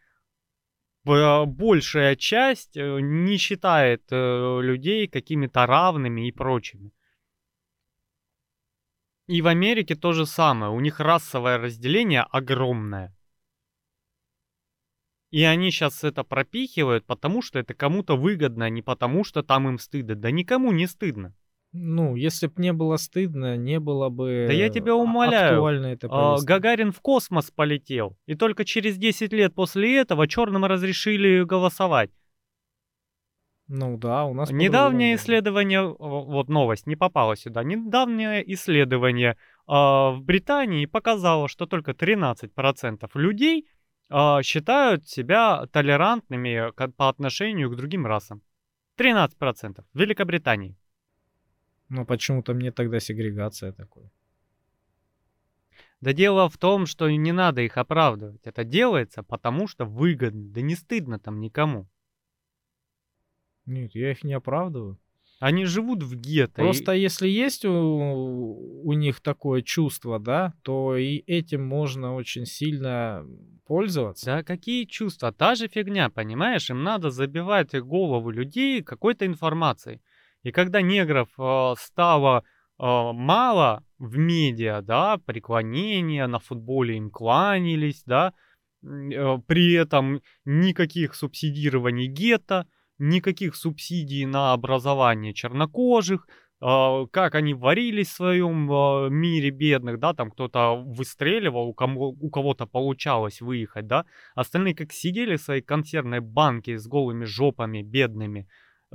[1.05, 6.93] большая часть э, не считает э, людей какими-то равными и прочими.
[9.29, 10.73] И в Америке то же самое.
[10.73, 13.17] У них расовое разделение огромное.
[15.33, 19.67] И они сейчас это пропихивают, потому что это кому-то выгодно, а не потому что там
[19.67, 20.15] им стыдно.
[20.15, 21.35] Да никому не стыдно.
[21.73, 25.55] Ну, если бы не было стыдно, не было бы Да я тебя а- умоляю.
[25.55, 26.37] актуально это А.
[26.43, 28.15] Гагарин в космос полетел.
[28.27, 32.11] И только через 10 лет после этого черным разрешили голосовать.
[33.69, 40.21] Ну да, у нас Недавнее исследование, вот новость не попала сюда, недавнее исследование а, в
[40.21, 43.67] Британии показало, что только 13% людей
[44.43, 48.43] считают себя толерантными по отношению к другим расам.
[48.99, 50.77] 13% в Великобритании.
[51.89, 54.11] Но почему-то мне тогда сегрегация такой.
[56.01, 58.47] Да дело в том, что не надо их оправдывать.
[58.47, 60.51] Это делается потому, что выгодно.
[60.53, 61.89] Да не стыдно там никому.
[63.67, 64.99] Нет, я их не оправдываю.
[65.43, 66.63] Они живут в гетто.
[66.63, 67.73] и- Просто если есть у,
[68.85, 73.27] у них такое чувство, да, то и этим можно очень сильно
[73.67, 74.27] пользоваться.
[74.27, 75.33] Да какие чувства?
[75.33, 76.71] Та же фигня, понимаешь?
[76.71, 80.01] Им надо забивать голову людей какой-то информацией.
[80.45, 82.45] И когда негров э, стало
[82.79, 88.33] э, мало в медиа, да, преклонения, на футболе им кланялись, да,
[88.85, 92.67] э, при этом никаких субсидирований гетто,
[93.03, 96.27] никаких субсидий на образование чернокожих,
[96.61, 102.17] э, как они варились в своем э, мире бедных, да, там кто-то выстреливал, у, кому,
[102.21, 107.83] у кого-то получалось выехать, да, остальные как сидели в своей консервной банке с голыми жопами
[107.83, 108.47] бедными,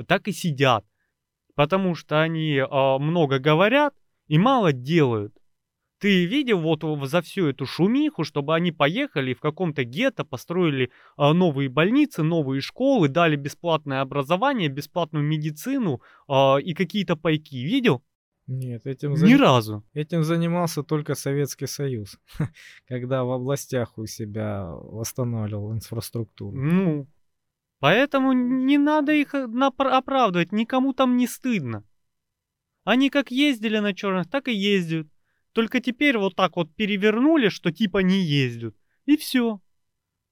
[0.07, 0.85] так и сидят,
[1.55, 3.93] потому что они э, много говорят
[4.27, 5.33] и мало делают.
[5.99, 11.33] Ты видел вот за всю эту шумиху, чтобы они поехали в каком-то гетто построили а,
[11.33, 17.57] новые больницы, новые школы, дали бесплатное образование, бесплатную медицину а, и какие-то пайки.
[17.57, 18.03] Видел?
[18.45, 19.83] Нет, этим, Ни зани- разу.
[19.93, 22.17] этим занимался только Советский Союз,
[22.87, 26.55] когда в областях у себя восстанавливал инфраструктуру.
[26.55, 27.07] Ну,
[27.79, 31.83] поэтому не надо их э, оправдывать, никому там не стыдно.
[32.85, 35.07] Они как ездили на черных, так и ездят.
[35.57, 38.75] Только теперь вот так вот перевернули, что типа не ездят.
[39.07, 39.59] И все.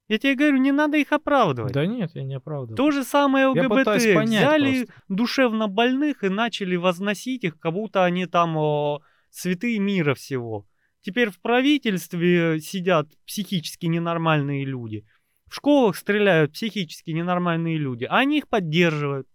[0.08, 1.74] Я тебе говорю, не надо их оправдывать.
[1.74, 2.78] Да нет, я не оправдываю.
[2.78, 3.88] То же самое ЛГБТ.
[3.88, 5.04] Взяли просто.
[5.10, 10.68] душевно больных и начали возносить их, как будто они там о, святые мира всего.
[11.02, 15.08] Теперь в правительстве сидят психически ненормальные люди.
[15.48, 18.04] В школах стреляют психически ненормальные люди.
[18.04, 19.28] А они их поддерживают.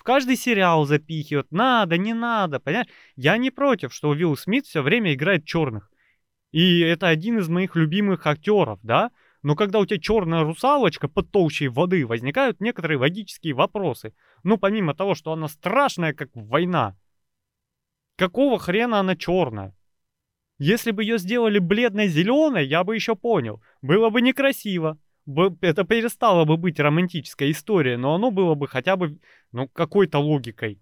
[0.00, 1.52] В каждый сериал запихивают.
[1.52, 2.88] Надо, не надо, понимаешь?
[3.16, 5.90] Я не против, что Уилл Смит все время играет черных.
[6.52, 9.10] И это один из моих любимых актеров, да?
[9.42, 14.14] Но когда у тебя черная русалочка под толщей воды, возникают некоторые логические вопросы.
[14.42, 16.96] Ну, помимо того, что она страшная, как война.
[18.16, 19.76] Какого хрена она черная?
[20.58, 23.62] Если бы ее сделали бледно-зеленой, я бы еще понял.
[23.82, 24.98] Было бы некрасиво.
[25.60, 29.18] Это перестало бы быть романтической историей, но оно было бы хотя бы,
[29.52, 30.80] ну, какой-то логикой.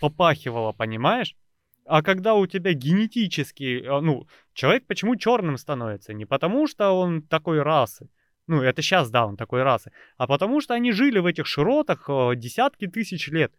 [0.00, 1.36] Попахивало, понимаешь?
[1.84, 6.12] А когда у тебя генетически, э, ну, человек почему черным становится?
[6.12, 8.08] Не потому, что он такой расы.
[8.48, 9.92] Ну, это сейчас, да, он такой расы.
[10.16, 13.52] А потому, что они жили в этих широтах э, десятки тысяч лет.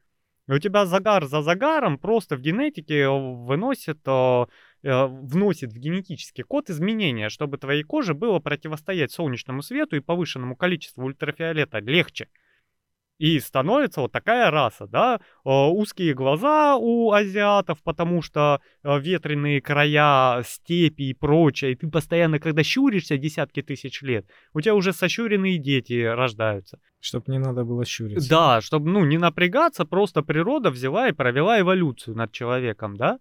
[0.47, 4.45] И у тебя загар за загаром просто в генетике э, выносит, э,
[4.83, 11.03] вносит в генетический код изменения, чтобы твоей коже было противостоять солнечному свету и повышенному количеству
[11.03, 12.27] ультрафиолета легче.
[13.17, 19.59] И становится вот такая раса, да, э, узкие глаза у азиатов, потому что э, ветреные
[19.59, 24.93] края, степи и прочее, и ты постоянно, когда щуришься десятки тысяч лет, у тебя уже
[24.93, 26.79] сощуренные дети рождаются.
[26.99, 28.29] Чтоб не надо было щуриться.
[28.29, 33.17] Да, чтобы, ну, не напрягаться, просто природа взяла и провела эволюцию над человеком, да?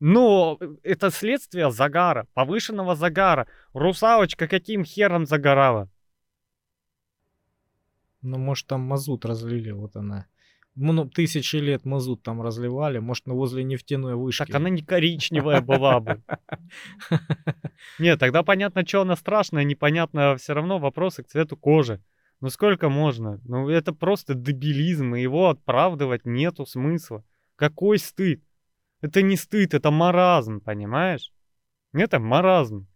[0.00, 3.46] Но это следствие загара, повышенного загара.
[3.74, 5.90] Русалочка каким хером загорала?
[8.22, 10.26] Ну, может, там мазут разлили, вот она.
[10.74, 14.44] Ну, тысячи лет мазут там разливали, может, ну, возле нефтяной вышки.
[14.44, 16.22] Так она не коричневая была бы.
[17.98, 22.02] Нет, тогда понятно, что она страшная, непонятно все равно вопросы к цвету кожи.
[22.40, 23.38] Ну сколько можно?
[23.44, 27.22] Ну это просто дебилизм, и его оправдывать нету смысла.
[27.56, 28.42] Какой стыд?
[29.00, 31.32] Это не стыд, это маразм, понимаешь?
[31.92, 32.86] Это маразм.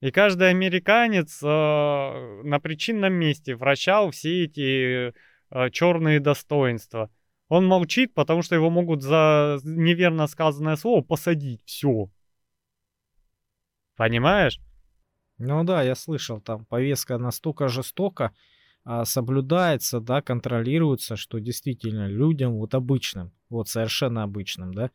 [0.00, 5.12] И каждый американец э, на причинном месте вращал все эти
[5.50, 7.10] э, черные достоинства.
[7.48, 11.62] Он молчит, потому что его могут за неверно сказанное слово посадить.
[11.64, 12.10] Все.
[13.96, 14.60] Понимаешь?
[15.38, 18.32] Ну да, я слышал, там повестка настолько жестоко а,
[19.04, 24.90] соблюдается, да, контролируется, что действительно людям, вот обычным, вот совершенно обычным, да,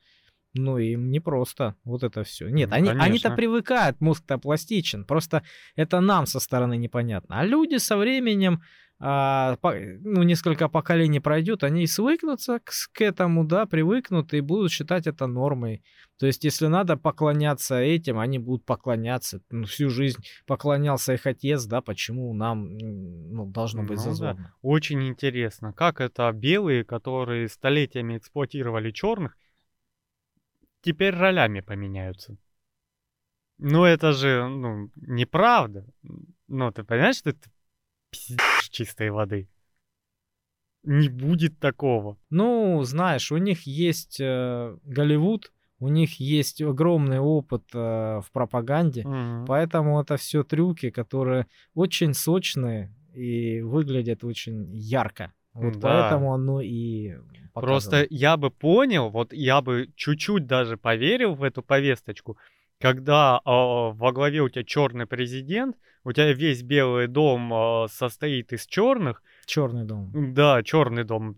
[0.53, 2.49] ну им не просто вот это все.
[2.49, 5.43] Нет, ну, они, они-то привыкают, мозг-то пластичен, просто
[5.75, 7.39] это нам со стороны непонятно.
[7.39, 8.61] А люди со временем
[9.03, 14.71] а, по, ну, несколько поколений пройдет, они свыкнутся к, к этому, да, привыкнут и будут
[14.71, 15.81] считать это нормой.
[16.19, 19.41] То есть, если надо поклоняться этим, они будут поклоняться.
[19.49, 24.43] Ну, всю жизнь поклонялся их отец, да, почему нам ну, должно быть ну, зазорно.
[24.43, 24.53] Да.
[24.61, 29.35] Очень интересно, как это белые, которые столетиями эксплуатировали черных,
[30.81, 32.37] теперь ролями поменяются.
[33.57, 35.85] Ну, это же, ну, неправда.
[36.47, 37.49] Ну, ты понимаешь, что это
[38.09, 39.47] пиздец чистой воды.
[40.83, 42.17] Не будет такого.
[42.31, 49.03] Ну, знаешь, у них есть э, Голливуд, у них есть огромный опыт э, в пропаганде,
[49.05, 49.45] угу.
[49.47, 55.33] поэтому это все трюки, которые очень сочные и выглядят очень ярко.
[55.53, 56.09] Вот да.
[56.09, 57.15] поэтому оно и
[57.53, 57.53] показывает.
[57.53, 62.37] Просто я бы понял, вот я бы чуть-чуть даже поверил в эту повесточку,
[62.79, 68.53] когда э, во главе у тебя черный президент, у тебя весь Белый дом э, состоит
[68.53, 69.21] из черных.
[69.45, 70.33] Черный дом.
[70.33, 71.35] Да, черный дом.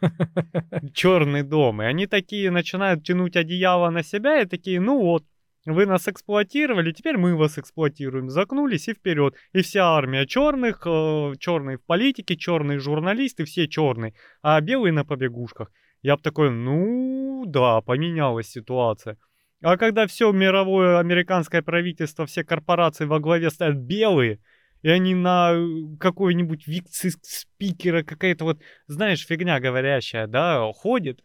[0.92, 1.82] Черный дом.
[1.82, 5.24] И они такие начинают тянуть одеяло на себя и такие, ну вот,
[5.66, 8.28] вы нас эксплуатировали, теперь мы вас эксплуатируем.
[8.28, 9.34] Закнулись и вперед.
[9.52, 15.04] И вся армия черных, э, черные в политике, черные журналисты, все черные, а белые на
[15.04, 15.70] побегушках.
[16.02, 19.16] Я бы такой, ну да, поменялась ситуация.
[19.62, 24.40] А когда все мировое американское правительство, все корпорации во главе стоят белые,
[24.82, 31.22] и они на э, какой-нибудь вице-спикера, какая-то вот, знаешь, фигня говорящая, да, ходит,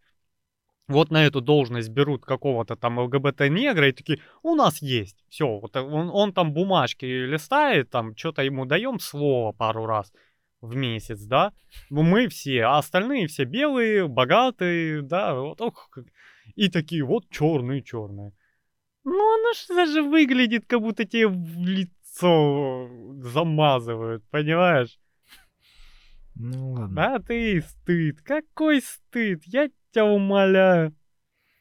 [0.90, 5.76] вот на эту должность берут какого-то там ЛГБТ-негра и такие, у нас есть, все, вот
[5.78, 10.12] он, он там бумажки листает, там что-то ему даем слово пару раз
[10.62, 11.54] в месяц, да,
[11.90, 15.90] мы все, а остальные все белые, богатые, да, вот, ох,
[16.56, 18.34] и такие вот черные-черные.
[19.06, 22.90] Ну, оно же даже выглядит, как будто тебе в лицо
[23.22, 25.00] замазывают, понимаешь?
[26.36, 27.16] Ну ладно.
[27.16, 28.22] А ты стыд.
[28.22, 29.44] Какой стыд?
[29.46, 30.96] Я тебя умоляю.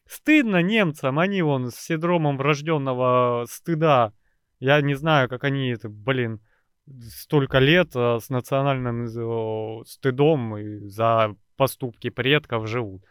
[0.07, 4.13] Стыдно немцам, они вон с синдромом врожденного стыда.
[4.59, 6.41] Я не знаю, как они это, блин,
[7.11, 13.05] столько лет а, с национальным э, стыдом за поступки предков живут.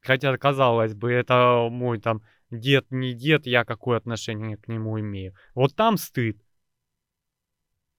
[0.00, 5.34] Хотя, казалось бы, это мой там дед, не дед, я какое отношение к нему имею.
[5.54, 6.42] Вот там стыд.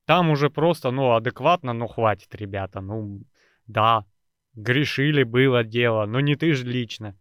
[0.06, 3.22] Там уже просто, ну, адекватно, ну, хватит, ребята, ну,
[3.68, 4.06] да,
[4.56, 7.18] грешили, было дело, но не ты же лично.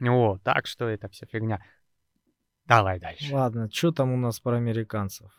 [0.00, 1.64] О, так что это все фигня.
[2.66, 3.32] Давай дальше.
[3.32, 5.32] Ладно, что там у нас про американцев?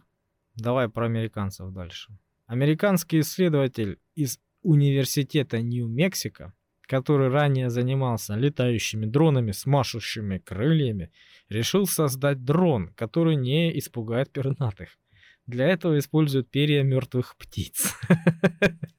[0.55, 2.17] Давай про американцев дальше.
[2.45, 6.53] Американский исследователь из университета Нью-Мексико
[6.87, 11.11] который ранее занимался летающими дронами с машущими крыльями,
[11.49, 14.97] решил создать дрон, который не испугает пернатых.
[15.45, 17.95] Для этого используют перья мертвых птиц.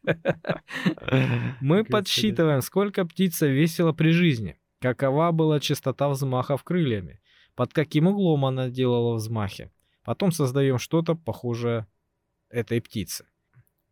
[1.61, 7.21] Мы подсчитываем, сколько птица весила при жизни, какова была частота взмахов крыльями,
[7.55, 9.71] под каким углом она делала взмахи.
[10.05, 11.87] Потом создаем что-то похожее
[12.51, 13.27] этой птице.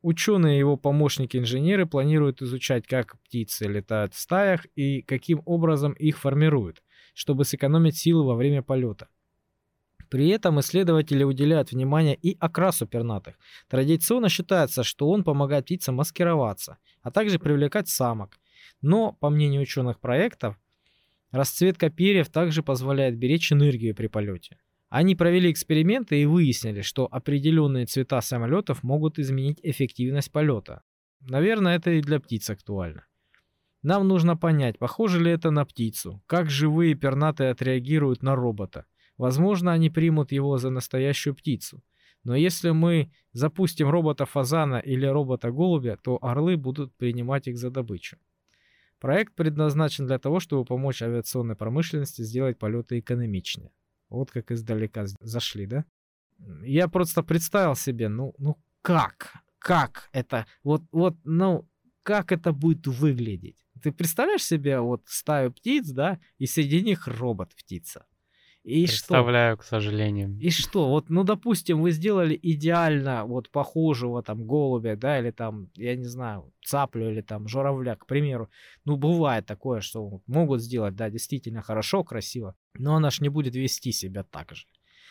[0.03, 6.19] Ученые и его помощники-инженеры планируют изучать, как птицы летают в стаях и каким образом их
[6.19, 6.83] формируют,
[7.15, 9.09] чтобы сэкономить силы во время полета.
[10.13, 13.39] При этом исследователи уделяют внимание и окрасу пернатых.
[13.67, 18.39] Традиционно считается, что он помогает птицам маскироваться, а также привлекать самок.
[18.83, 20.59] Но, по мнению ученых проектов,
[21.31, 24.59] расцветка перьев также позволяет беречь энергию при полете.
[24.91, 30.83] Они провели эксперименты и выяснили, что определенные цвета самолетов могут изменить эффективность полета.
[31.21, 33.07] Наверное, это и для птиц актуально.
[33.83, 38.85] Нам нужно понять, похоже ли это на птицу, как живые пернатые отреагируют на робота.
[39.19, 41.83] Возможно, они примут его за настоящую птицу.
[42.25, 48.17] Но если мы запустим робота-фазана или робота-голубя, то орлы будут принимать их за добычу.
[49.01, 53.73] Проект предназначен для того, чтобы помочь авиационной промышленности сделать полеты экономичнее.
[54.09, 55.85] Вот как издалека зашли, да?
[56.63, 59.33] Я просто представил себе, ну, ну как?
[59.59, 60.47] Как это?
[60.63, 61.69] Вот, вот, ну,
[62.03, 63.57] как это будет выглядеть?
[63.83, 68.07] Ты представляешь себе вот стаю птиц, да, и среди них робот-птица?
[68.65, 69.63] И Представляю, что?
[69.63, 70.39] к сожалению.
[70.41, 70.89] И что?
[70.89, 76.05] Вот, ну, допустим, вы сделали идеально вот похожего там голубя, да, или там, я не
[76.05, 78.51] знаю, цаплю или там журавля, к примеру.
[78.85, 83.57] Ну, бывает такое, что могут сделать, да, действительно хорошо, красиво, но она ж не будет
[83.57, 84.67] вести себя так же.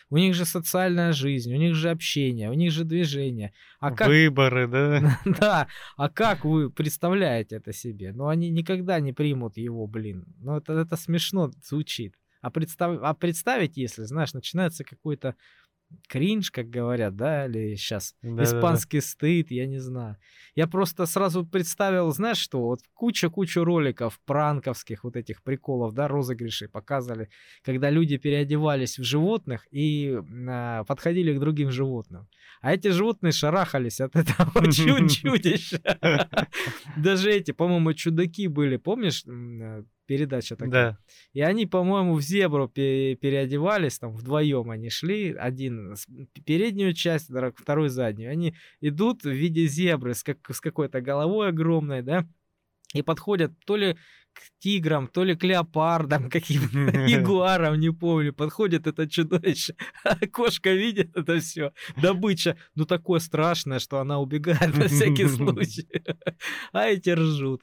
[0.08, 3.52] У них же социальная жизнь, у них же общение, у них же движение.
[3.80, 4.08] А как...
[4.08, 5.18] Выборы, да?
[5.24, 5.68] да.
[5.96, 8.12] А как вы представляете это себе?
[8.12, 10.26] Ну, они никогда не примут его, блин.
[10.38, 12.14] Ну, это, это смешно звучит.
[12.42, 12.98] А, представ...
[13.02, 15.36] а представить, если, знаешь, начинается какой-то
[16.08, 19.08] кринж, как говорят, да, или сейчас да, испанский да, да.
[19.08, 20.16] стыд, я не знаю.
[20.54, 26.68] Я просто сразу представил, знаешь что, вот куча-куча роликов пранковских вот этих приколов, да, розыгрышей
[26.68, 27.28] показывали,
[27.62, 30.18] когда люди переодевались в животных и
[30.48, 32.28] а, подходили к другим животным.
[32.60, 35.80] А эти животные шарахались от этого чудища.
[36.96, 40.70] Даже эти, по-моему, чудаки были, помнишь, э, передача такая.
[40.70, 40.98] Да.
[41.32, 45.94] И они, по-моему, в зебру переодевались, там вдвоем они шли, один
[46.44, 48.30] переднюю часть, второй заднюю.
[48.30, 52.26] Они идут в виде зебры с, как, с какой-то головой огромной, да,
[52.92, 53.96] и подходят то ли
[54.34, 58.34] к тиграм, то ли к леопардам, каким-то ягуарам, не помню.
[58.34, 59.76] Подходит это чудовище,
[60.32, 65.88] кошка видит это все, добыча, ну такое страшное, что она убегает на всякий случай.
[66.72, 67.62] А эти ржут.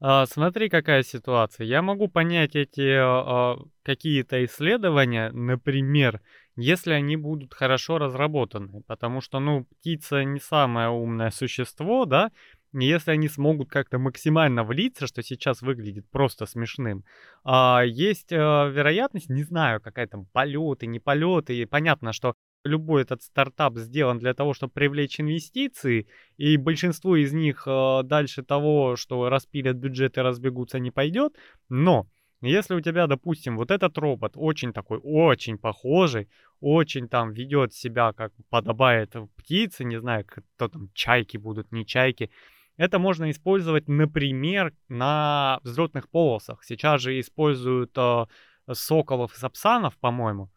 [0.00, 1.66] А, смотри, какая ситуация.
[1.66, 6.20] Я могу понять эти а, какие-то исследования, например,
[6.56, 12.30] если они будут хорошо разработаны, потому что, ну, птица не самое умное существо, да,
[12.72, 17.04] если они смогут как-то максимально влиться, что сейчас выглядит просто смешным,
[17.44, 22.34] а, есть вероятность, не знаю, какая там полеты, не полеты, понятно, что
[22.64, 28.42] любой этот стартап сделан для того, чтобы привлечь инвестиции, и большинство из них э, дальше
[28.42, 31.36] того, что распилят бюджет и разбегутся, не пойдет.
[31.68, 32.06] Но
[32.40, 36.28] если у тебя, допустим, вот этот робот очень такой, очень похожий,
[36.60, 42.30] очень там ведет себя, как подобает птице, не знаю, кто там, чайки будут, не чайки,
[42.76, 46.64] это можно использовать, например, на взлетных полосах.
[46.64, 48.24] Сейчас же используют э,
[48.72, 50.50] соколов и сапсанов, по-моему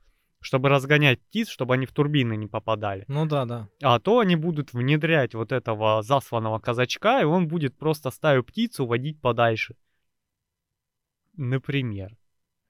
[0.47, 3.03] чтобы разгонять птиц, чтобы они в турбины не попадали.
[3.09, 3.67] Ну да, да.
[3.81, 8.85] А то они будут внедрять вот этого засланного казачка, и он будет просто стаю птицу
[8.85, 9.75] водить подальше.
[11.35, 12.15] Например.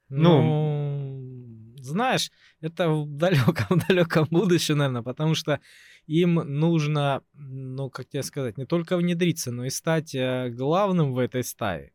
[0.09, 5.59] Ну, ну знаешь, это в далеком-далеком будущем, наверное, потому что
[6.07, 11.19] им нужно, ну, как тебе сказать, не только внедриться, но и стать э, главным в
[11.19, 11.91] этой стае,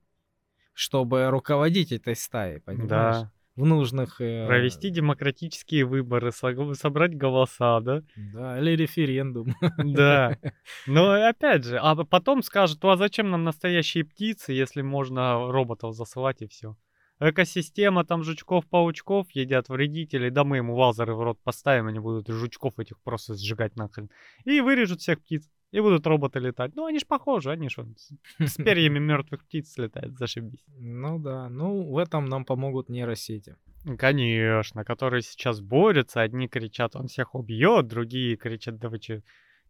[0.75, 3.23] чтобы руководить этой стаей, понимаешь?
[3.23, 4.21] Да в нужных...
[4.21, 4.47] Э...
[4.47, 8.03] Провести демократические выборы, собрать голоса, да?
[8.17, 9.55] Да, или референдум.
[9.79, 10.39] Да.
[10.87, 16.43] Но опять же, а потом скажут, а зачем нам настоящие птицы, если можно роботов засылать
[16.43, 16.77] и все?
[17.21, 22.81] Экосистема, там жучков-паучков едят вредителей, да мы ему вазеры в рот поставим, они будут жучков
[22.81, 24.11] этих просто сжигать нахрен.
[24.45, 25.49] И вырежут всех птиц.
[25.73, 26.77] И будут роботы летать.
[26.77, 27.77] Ну, они ж похожи, они ж
[28.39, 30.63] с перьями мертвых птиц летают, зашибись.
[30.79, 33.57] Ну да, ну в этом нам помогут нейросети.
[33.99, 39.23] Конечно, которые сейчас борются, одни кричат, он всех убьет, другие кричат, да вы что,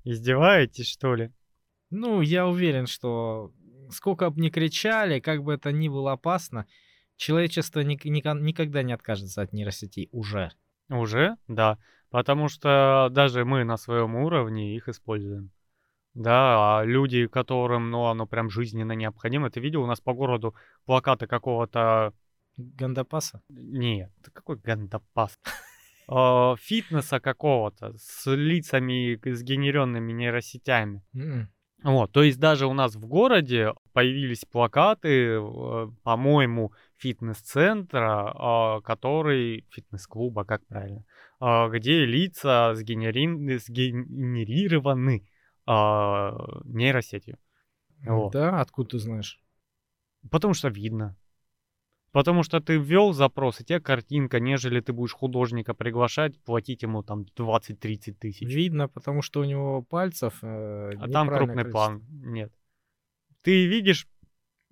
[0.04, 1.30] издеваетесь, что ли?
[1.90, 3.52] Ну, я уверен, что
[3.90, 6.66] сколько бы ни кричали, как бы это ни было опасно,
[7.16, 10.50] человечество ни- ни- никогда не откажется от нейросетей уже.
[10.88, 11.36] Уже?
[11.48, 11.78] Да.
[12.10, 15.50] Потому что даже мы на своем уровне их используем.
[16.14, 19.50] Да, а люди, которым, ну, оно прям жизненно необходимо.
[19.50, 20.54] Ты видел у нас по городу
[20.84, 22.12] плакаты какого-то...
[22.58, 23.40] Гандапаса?
[23.48, 25.38] Нет, какой гандапас?
[26.06, 31.02] А, фитнеса какого-то с лицами, сгенеренными нейросетями.
[31.82, 39.66] Вот, то есть даже у нас в городе появились плакаты, э, по-моему, фитнес-центра, а, который,
[39.70, 41.04] фитнес-клуба, как правильно,
[41.40, 43.56] где лица сгенери...
[43.56, 45.26] сгенерированы
[45.66, 47.38] а, нейросетью.
[48.04, 48.32] Вот.
[48.32, 49.40] Да, откуда ты знаешь?
[50.30, 51.16] Потому что видно.
[52.12, 57.02] Потому что ты ввел запрос, и тебе картинка, нежели ты будешь художника приглашать, платить ему
[57.02, 58.46] там 20-30 тысяч.
[58.46, 60.38] Видно, потому что у него пальцев...
[60.42, 61.70] Э, а там крупный количество.
[61.70, 62.02] план.
[62.10, 62.52] Нет.
[63.42, 64.06] Ты видишь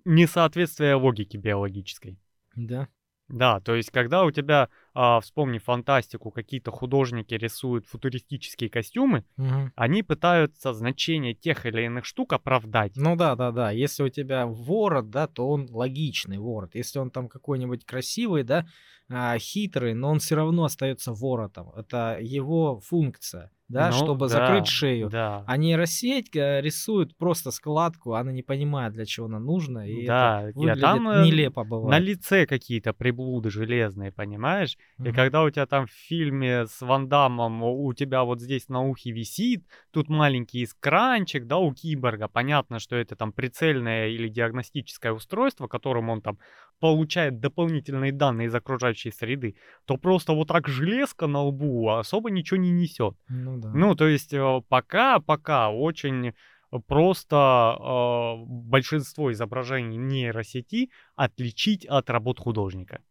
[0.05, 2.19] несоответствие логике биологической.
[2.55, 2.87] Да.
[3.31, 9.71] Да, то есть когда у тебя, а, вспомни фантастику, какие-то художники рисуют футуристические костюмы, Мгм.
[9.75, 12.93] они пытаются значение тех или иных штук оправдать.
[12.95, 13.71] Ну да, да, да.
[13.71, 16.75] Если у тебя ворот, да, то он логичный ворот.
[16.75, 18.65] Если он там какой-нибудь красивый, да,
[19.09, 21.71] а, хитрый, но он все равно остается воротом.
[21.75, 25.11] Это его функция, да, Ну чтобы да, закрыть шею.
[25.11, 25.45] Да.
[25.45, 30.51] А нейросеть э, рисует просто складку, она не понимает, для чего она нужна, и Да,
[30.51, 31.99] это выглядит там, э, нелепо На бывает.
[31.99, 34.77] лице какие-то приблуды железные, понимаешь?
[35.03, 35.11] И Мгм.
[35.11, 39.11] когда у тебя там в фильме с Ван Даммом у тебя вот здесь на ухе
[39.11, 45.67] висит, тут маленький экранчик, да, у киборга, понятно, что это там прицельное или диагностическое устройство,
[45.67, 46.37] которым он там
[46.81, 49.55] получает дополнительные данные из окружающей среды,
[49.85, 53.15] то просто вот так железка на лбу особо ничего не несет.
[53.29, 53.71] Ну да.
[53.73, 56.33] Ну, то есть э, пока, пока очень
[56.87, 63.01] просто э, большинство изображений нейросети отличить от работ художника.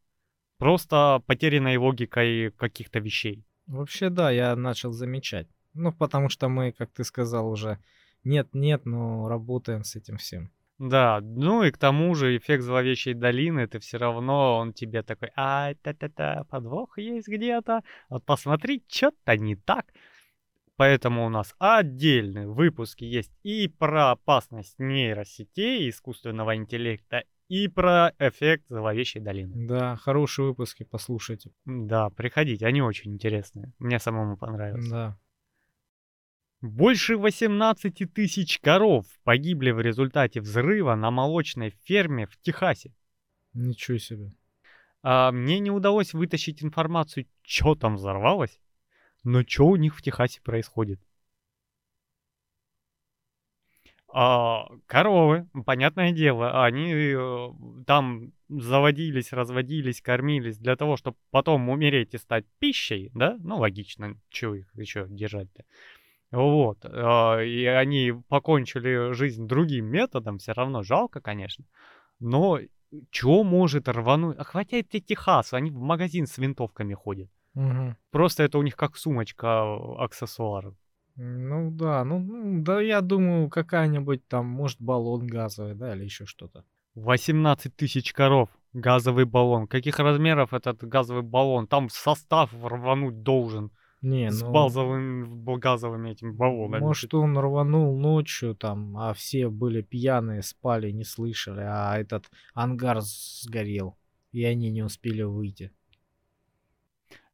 [0.58, 3.46] Просто потерянной логикой каких-то вещей.
[3.66, 5.46] Вообще, да, я начал замечать.
[5.74, 7.78] Ну, потому что мы, как ты сказал, уже
[8.24, 10.50] нет-нет, но работаем с этим всем.
[10.80, 15.28] Да, ну и к тому же эффект зловещей долины, ты все равно, он тебе такой,
[15.36, 19.92] а, та-та-та, подвох есть где-то, вот посмотри, что-то не так.
[20.76, 28.64] Поэтому у нас отдельные выпуски есть и про опасность нейросетей, искусственного интеллекта, и про эффект
[28.70, 29.66] зловещей долины.
[29.66, 31.50] Да, хорошие выпуски, послушайте.
[31.66, 33.74] Да, приходите, они очень интересные.
[33.78, 34.88] Мне самому понравилось.
[34.88, 35.18] Да.
[36.60, 42.92] Больше 18 тысяч коров погибли в результате взрыва на молочной ферме в Техасе.
[43.54, 44.34] Ничего себе.
[45.02, 48.60] А, мне не удалось вытащить информацию, что там взорвалось,
[49.24, 51.00] но что у них в Техасе происходит.
[54.12, 57.48] А, коровы, понятное дело, они э,
[57.86, 63.38] там заводились, разводились, кормились для того, чтобы потом умереть и стать пищей, да?
[63.38, 65.64] Ну, логично, чего их еще держать-то.
[66.30, 66.78] Вот.
[66.84, 71.64] а, И они покончили жизнь другим методом, все равно жалко, конечно.
[72.20, 72.60] Но
[73.10, 74.36] чего может рвануть?
[74.38, 77.30] А хотя это Техас, они в магазин с винтовками ходят.
[77.54, 77.96] Мгм.
[78.10, 80.74] Просто это у них как сумочка а, аксессуаров.
[81.16, 86.24] Ну да, ну, ну, да, я думаю, какая-нибудь там, может, баллон газовый, да, или еще
[86.24, 86.64] что-то.
[86.94, 88.48] 18 тысяч коров.
[88.72, 89.66] Газовый баллон.
[89.66, 91.66] Каких размеров этот газовый баллон?
[91.66, 93.72] Там состав рвануть должен.
[94.02, 96.80] Не, с ну, базовым, газовыми этими баллонами.
[96.80, 103.00] может, он рванул ночью там, а все были пьяные, спали, не слышали, а этот ангар
[103.02, 103.98] сгорел,
[104.32, 105.70] и они не успели выйти.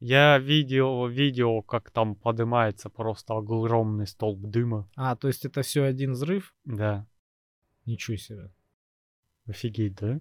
[0.00, 4.90] Я видел видео, как там поднимается просто огромный столб дыма.
[4.96, 6.54] А, то есть это все один взрыв?
[6.64, 7.06] Да.
[7.86, 8.50] Ничего себе.
[9.46, 10.20] Офигеть, да?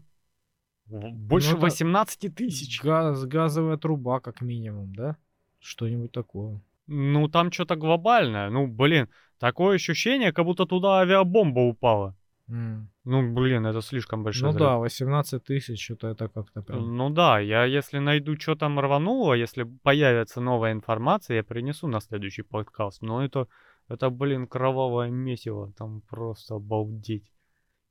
[0.86, 2.82] В- Больше это 18 тысяч.
[2.84, 5.18] Газ, газовая труба, как минимум, да?
[5.66, 6.62] Что-нибудь такое.
[6.88, 8.50] Ну, там что-то глобальное.
[8.50, 9.08] Ну, блин,
[9.40, 12.16] такое ощущение, как будто туда авиабомба упала.
[12.48, 12.90] М.
[13.06, 14.68] Ну, блин, это слишком большой Ну взрыв.
[14.68, 16.96] да, 18 тысяч, что-то это как-то прям...
[16.98, 22.00] Ну да, я если найду, что там рвануло, если появится новая информация, я принесу на
[22.00, 23.02] следующий подкаст.
[23.02, 23.48] Но это,
[23.88, 27.32] это, блин, кровавое месиво, там просто обалдеть.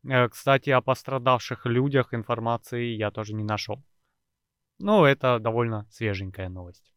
[0.09, 3.83] Э, Кстати, о пострадавших людях информации я тоже не нашел.
[4.79, 6.94] Ну, это довольно свеженькая новость.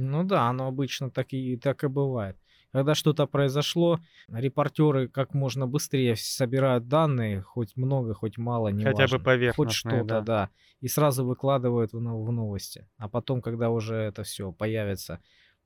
[0.00, 2.36] Ну да, оно обычно так и, так и бывает.
[2.70, 8.96] Когда что-то произошло, репортеры как можно быстрее собирают данные, хоть много, хоть мало, не Хотя
[8.96, 9.18] бы важно.
[9.18, 10.20] Хоть поверхностные, что-то, да.
[10.20, 10.50] да.
[10.80, 12.86] И сразу выкладывают в, в новости.
[12.96, 15.20] А потом, когда уже это все появится,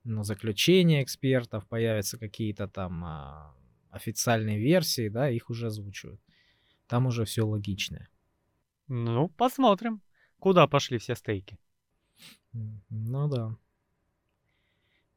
[0.05, 3.55] ну, заключение экспертов, появятся какие-то там а,
[3.91, 6.20] официальные версии, да, их уже озвучивают.
[6.87, 8.09] Там уже все логичное.
[8.89, 10.01] Ну, посмотрим,
[10.39, 11.59] куда пошли все стейки.
[12.53, 13.57] Ну да.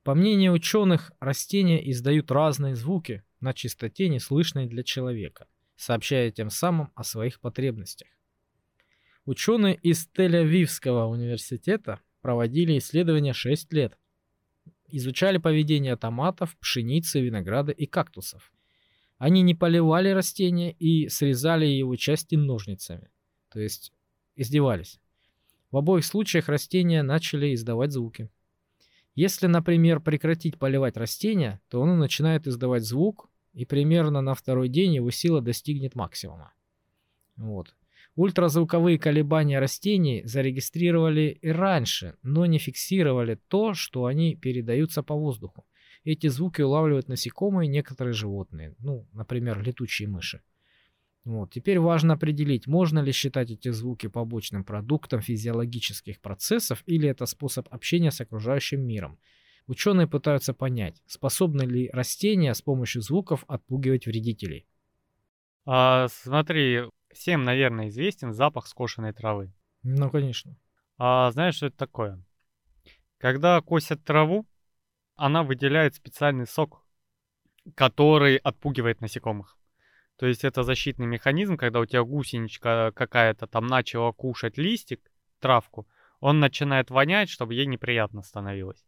[0.06, 6.92] По мнению ученых, растения издают разные звуки на частоте, неслышной для человека, сообщая тем самым
[6.94, 8.08] о своих потребностях.
[9.26, 13.98] Ученые из Тель-Авивского университета проводили исследования 6 лет.
[14.90, 18.54] Изучали поведение томатов, пшеницы, винограда и кактусов.
[19.18, 23.10] Они не поливали растения и срезали его части ножницами.
[23.50, 23.92] То есть
[24.36, 25.00] издевались.
[25.72, 28.30] В обоих случаях растения начали издавать звуки.
[29.16, 34.96] Если, например, прекратить поливать растение, то оно начинает издавать звук, и примерно на второй день
[34.96, 36.54] его сила достигнет максимума.
[37.38, 37.74] Вот.
[38.16, 45.66] Ультразвуковые колебания растений зарегистрировали и раньше, но не фиксировали то, что они передаются по воздуху.
[46.04, 50.42] Эти звуки улавливают насекомые и некоторые животные, ну, например, летучие мыши.
[51.26, 51.52] Вот.
[51.52, 57.68] Теперь важно определить, можно ли считать эти звуки побочным продуктом физиологических процессов или это способ
[57.74, 59.20] общения с окружающим миром.
[59.66, 64.68] Ученые пытаются понять, способны ли растения с помощью звуков отпугивать вредителей.
[65.66, 69.52] А, смотри, всем, наверное, известен запах скошенной травы.
[69.82, 70.56] Ну, конечно.
[71.00, 72.24] А знаешь, что это такое?
[73.18, 74.46] Когда косят траву,
[75.16, 76.86] она выделяет специальный сок,
[77.74, 79.58] который отпугивает насекомых.
[80.18, 85.02] То есть это защитный механизм, когда у тебя гусеничка какая-то там начала кушать листик,
[85.40, 85.88] травку,
[86.20, 88.86] он начинает вонять, чтобы ей неприятно становилось.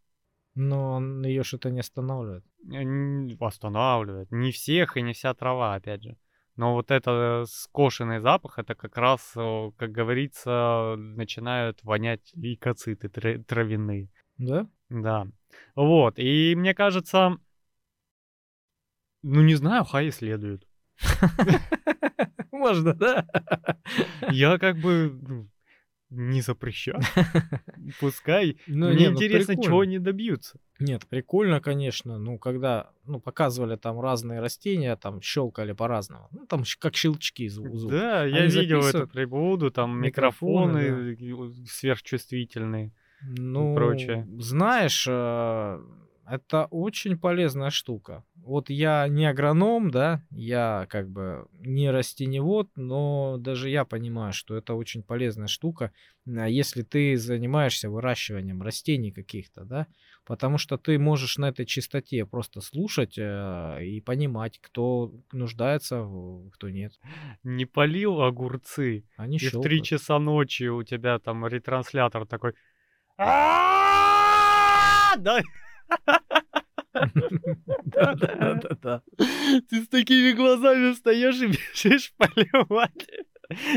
[0.55, 2.43] Но он ее что-то не останавливает.
[2.73, 4.31] Э, останавливает.
[4.31, 6.17] Не всех и не вся трава, опять же.
[6.55, 14.09] Но вот это скошенный запах, это как раз, как говорится, начинают вонять лейкоциты травяные.
[14.39, 14.67] Да?
[14.89, 15.27] Да.
[15.75, 16.17] Вот.
[16.17, 17.37] И мне кажется,
[19.21, 20.66] ну не знаю, хай исследуют.
[22.51, 23.27] Можно, да?
[24.31, 25.49] Я как бы ну,
[26.09, 26.99] не запрещаю.
[27.99, 28.57] Пускай.
[28.67, 30.59] Ну, Мне не, ну, интересно, ну, чего они добьются.
[30.79, 32.17] Нет, прикольно, конечно.
[32.17, 36.27] Ну, когда ну, показывали там разные растения, там щелкали по-разному.
[36.31, 37.89] Ну, там как щелчки звук.
[37.89, 41.69] Да, я видел эту прибуду, там микрофоны, микрофоны да.
[41.69, 42.91] сверхчувствительные
[43.21, 44.27] ну, и прочее.
[44.37, 45.81] Знаешь, э,
[46.29, 48.23] это очень полезная штука.
[48.47, 54.55] Вот я не агроном, да, я как бы не растеневод, но даже я понимаю, что
[54.55, 55.91] это очень полезная штука,
[56.25, 59.87] а если ты занимаешься выращиванием растений каких-то, да,
[60.25, 66.07] потому что ты можешь на этой чистоте просто слушать э, и понимать, кто нуждается,
[66.53, 66.93] кто нет.
[67.43, 72.53] Не полил огурцы, Они и в три часа ночи у тебя там ретранслятор такой...
[75.17, 75.41] Да.
[77.85, 79.01] Да-да-да.
[79.69, 83.07] Ты с такими глазами встаешь и бежишь поливать.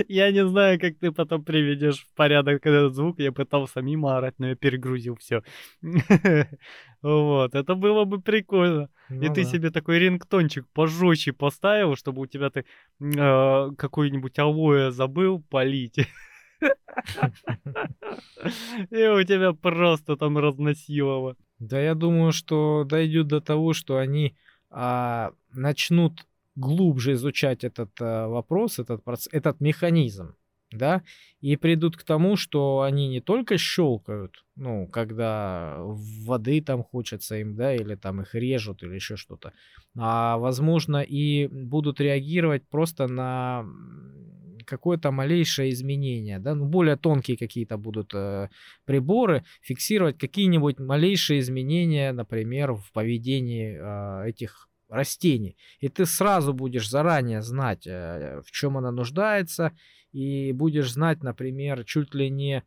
[0.09, 3.21] Я не знаю, как ты потом приведешь в порядок этот звук.
[3.21, 5.43] Я пытался мимо орать, но я перегрузил все.
[7.03, 8.91] Вот, это было бы прикольно.
[9.09, 12.67] Ну, и ты себе такой рингтончик пожестче поставил, чтобы у тебя ты
[13.01, 15.97] э, какой-нибудь алоэ забыл полить.
[18.91, 21.37] И у тебя просто там разносилово.
[21.61, 24.35] Да, я думаю, что дойдет до того, что они
[24.71, 30.35] а, начнут глубже изучать этот а, вопрос, этот, этот механизм,
[30.73, 31.03] да,
[31.41, 37.57] и придут к тому, что они не только щелкают, ну, когда воды там хочется им,
[37.57, 39.53] да, или там их режут, или еще что-то,
[39.99, 43.65] а, возможно, и будут реагировать просто на
[44.65, 48.49] какое-то малейшее изменение, да, ну, более тонкие какие-то будут э,
[48.85, 55.57] приборы, фиксировать какие-нибудь малейшие изменения, например, в поведении э, этих растений.
[55.81, 59.73] И ты сразу будешь заранее знать, э, в чем она нуждается,
[60.13, 62.65] и будешь знать, например, чуть ли не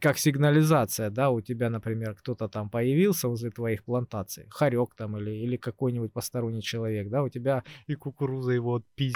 [0.00, 5.30] как сигнализация, да, у тебя, например, кто-то там появился возле твоих плантаций, хорек там или,
[5.30, 7.62] или какой-нибудь посторонний человек, да, у тебя...
[7.86, 9.12] И кукуруза его отпи...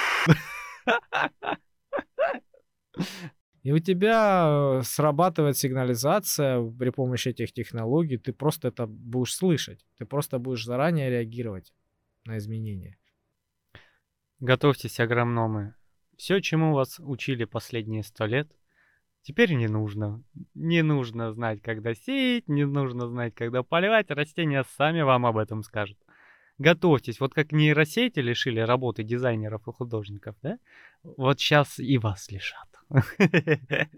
[3.64, 9.86] И у тебя э, срабатывает сигнализация при помощи этих технологий, ты просто это будешь слышать,
[9.96, 11.72] ты просто будешь заранее реагировать
[12.26, 12.98] на изменения.
[14.38, 15.74] Готовьтесь, агрономы.
[16.16, 18.50] Все, чему вас учили последние сто лет,
[19.22, 20.22] теперь не нужно.
[20.54, 24.10] Не нужно знать, когда сеять, не нужно знать, когда поливать.
[24.10, 25.98] Растения сами вам об этом скажут
[26.58, 30.58] готовьтесь, вот как нейросети лишили работы дизайнеров и художников, да?
[31.02, 32.68] Вот сейчас и вас лишат.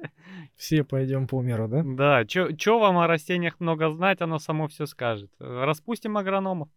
[0.56, 1.82] Все пойдем по миру, да?
[1.84, 5.30] Да, чё вам о растениях много знать, оно само все скажет.
[5.38, 6.68] Распустим агрономов.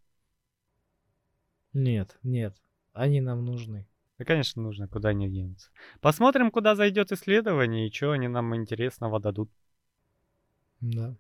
[1.73, 2.55] Нет, нет,
[2.93, 3.87] они нам нужны.
[4.20, 5.72] Да, конечно, нужно, куда они денутся.
[6.01, 9.49] Посмотрим, куда зайдет исследование и что они нам интересного дадут.
[10.82, 11.15] Да.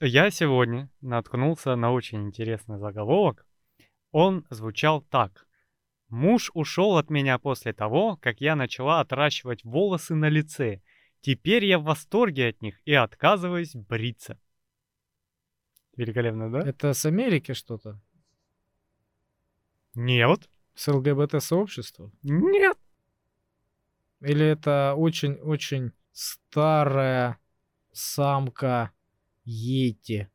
[0.00, 3.46] Я сегодня наткнулся на очень интересный заголовок.
[4.10, 5.46] Он звучал так.
[6.08, 10.80] Муж ушел от меня после того, как я начала отращивать волосы на лице.
[11.20, 14.40] Теперь я в восторге от них и отказываюсь бриться.
[15.96, 16.60] Великолепно, да?
[16.66, 18.00] Это с Америки что-то?
[19.94, 20.48] Нет.
[20.74, 22.10] С ЛГБТ-сообщества?
[22.22, 22.76] Нет.
[24.20, 27.38] Или это очень-очень старая
[27.92, 28.90] самка
[29.44, 30.30] Йети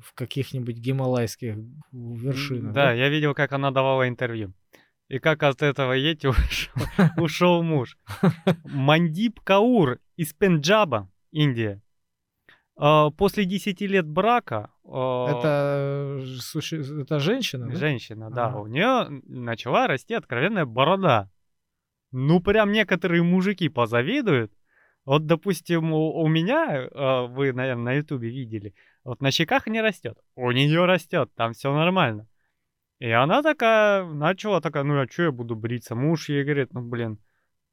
[0.00, 1.56] в каких-нибудь гималайских
[1.92, 2.72] вершинах.
[2.72, 4.52] Да, да, я видел, как она давала интервью.
[5.08, 6.72] И как от этого Йети ушел,
[7.16, 7.96] ушел муж.
[8.64, 11.82] Мандип Каур из Пенджаба, Индия.
[12.78, 14.70] А, после 10 лет брака...
[14.84, 16.22] А, это,
[17.02, 17.66] это женщина?
[17.66, 17.76] Да?
[17.76, 18.56] Женщина, да.
[18.56, 21.28] У нее начала расти откровенная борода.
[22.12, 24.52] Ну, прям некоторые мужики позавидуют.
[25.04, 28.74] Вот, допустим, у, у меня, э, вы, наверное, на ютубе видели,
[29.04, 30.18] вот на щеках не растет.
[30.36, 32.28] У нее растет, там все нормально.
[32.98, 35.94] И она такая, начала такая, ну а что я буду бриться?
[35.94, 37.18] Муж ей говорит, ну блин,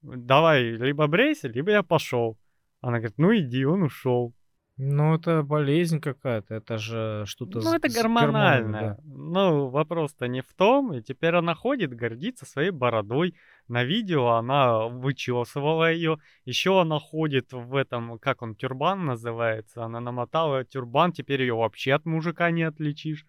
[0.02, 2.38] давай, либо брейся, либо я пошел.
[2.80, 4.34] Она говорит, ну иди, он ушел.
[4.78, 7.62] Ну, это болезнь какая-то, это же что-то...
[7.62, 8.80] Ну, это гормонально.
[8.82, 8.98] Да.
[9.06, 13.36] Ну, вопрос-то не в том, и теперь она ходит, гордится своей бородой.
[13.70, 16.18] На видео она вычесывала ее.
[16.44, 19.86] Еще она ходит в этом, как он, тюрбан называется.
[19.86, 23.26] Она намотала тюрбан, теперь ее вообще от мужика не отличишь.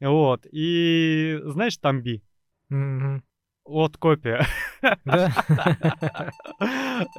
[0.00, 2.22] Вот, и знаешь, Тамби?
[2.70, 3.22] Угу.
[3.68, 4.46] Вот копия.
[5.04, 5.30] Да.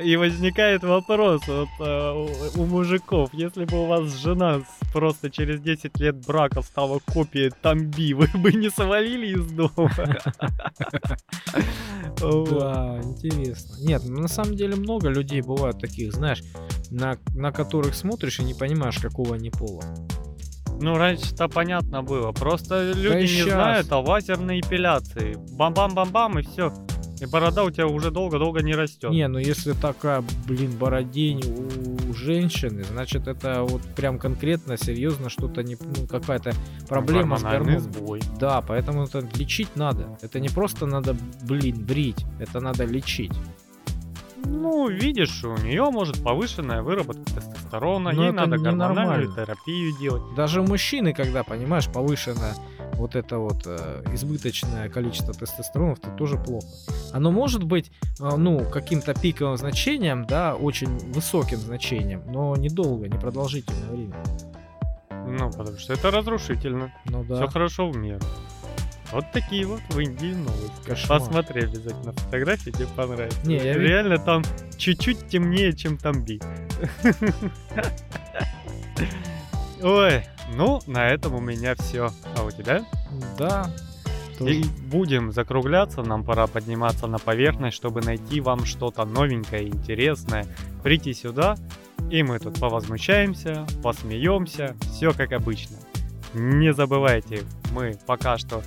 [0.01, 5.99] И возникает вопрос вот, э, у мужиков, если бы у вас жена просто через 10
[5.99, 9.91] лет брака стала копией Тамби, вы бы не свалили из дома?
[12.19, 13.75] Да, интересно.
[13.85, 16.41] Нет, на самом деле много людей бывают таких, знаешь,
[16.89, 19.83] на, на которых смотришь и не понимаешь, какого они пола.
[20.81, 22.31] Ну, раньше-то понятно было.
[22.31, 23.47] Просто люди да не сейчас.
[23.47, 25.37] знают о лазерной эпиляции.
[25.51, 26.73] Бам-бам-бам-бам, и все.
[27.21, 29.11] И борода у тебя уже долго-долго не растет.
[29.11, 35.61] Не, ну если такая, блин, бородень у женщины, значит это вот прям конкретно, серьезно что-то
[35.61, 36.53] не, ну, какая-то
[36.87, 37.79] проблема с гормоном.
[37.81, 38.21] сбой.
[38.39, 40.17] Да, поэтому это лечить надо.
[40.21, 43.33] Это не просто надо, блин, брить, это надо лечить.
[44.45, 50.35] Ну, видишь, у нее может повышенная выработка тестостерона, Но ей надо гормональную терапию делать.
[50.35, 52.55] Даже у мужчины, когда, понимаешь, повышенная
[52.93, 56.67] вот это вот э, избыточное количество тестостерона, это тоже плохо.
[57.13, 63.89] Оно может быть, э, ну, каким-то пиковым значением, да, очень высоким значением, но недолго, непродолжительное
[63.89, 64.15] время.
[65.27, 66.91] Ну, потому что это разрушительно.
[67.05, 67.35] Ну да.
[67.35, 68.21] Все хорошо в меру.
[69.11, 70.85] Вот такие вот в Индии новости.
[70.85, 71.19] Кошмар.
[71.19, 73.47] Посмотри обязательно фотографии, тебе понравится.
[73.47, 74.25] Не, я Реально вид...
[74.25, 74.43] там
[74.77, 76.39] чуть-чуть темнее, чем там Би.
[79.81, 82.11] Ой, ну, на этом у меня все.
[82.37, 82.85] А у тебя?
[83.37, 83.71] Да.
[84.39, 90.45] И будем закругляться, нам пора подниматься на поверхность, чтобы найти вам что-то новенькое, интересное.
[90.81, 91.57] Прийти сюда,
[92.09, 95.77] и мы тут повозмущаемся, посмеемся, все как обычно.
[96.33, 97.41] Не забывайте,
[97.73, 98.63] мы пока что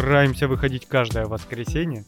[0.00, 2.06] стараемся выходить каждое воскресенье.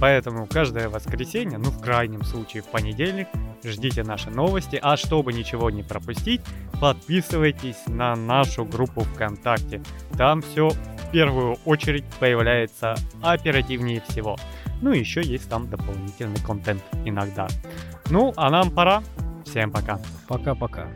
[0.00, 3.28] Поэтому каждое воскресенье, ну в крайнем случае в понедельник,
[3.62, 4.76] ждите наши новости.
[4.82, 6.40] А чтобы ничего не пропустить,
[6.80, 9.82] подписывайтесь на нашу группу ВКонтакте.
[10.18, 14.36] Там все в первую очередь появляется оперативнее всего.
[14.82, 17.46] Ну и еще есть там дополнительный контент иногда.
[18.10, 19.04] Ну, а нам пора.
[19.44, 20.00] Всем пока.
[20.26, 20.88] Пока-пока.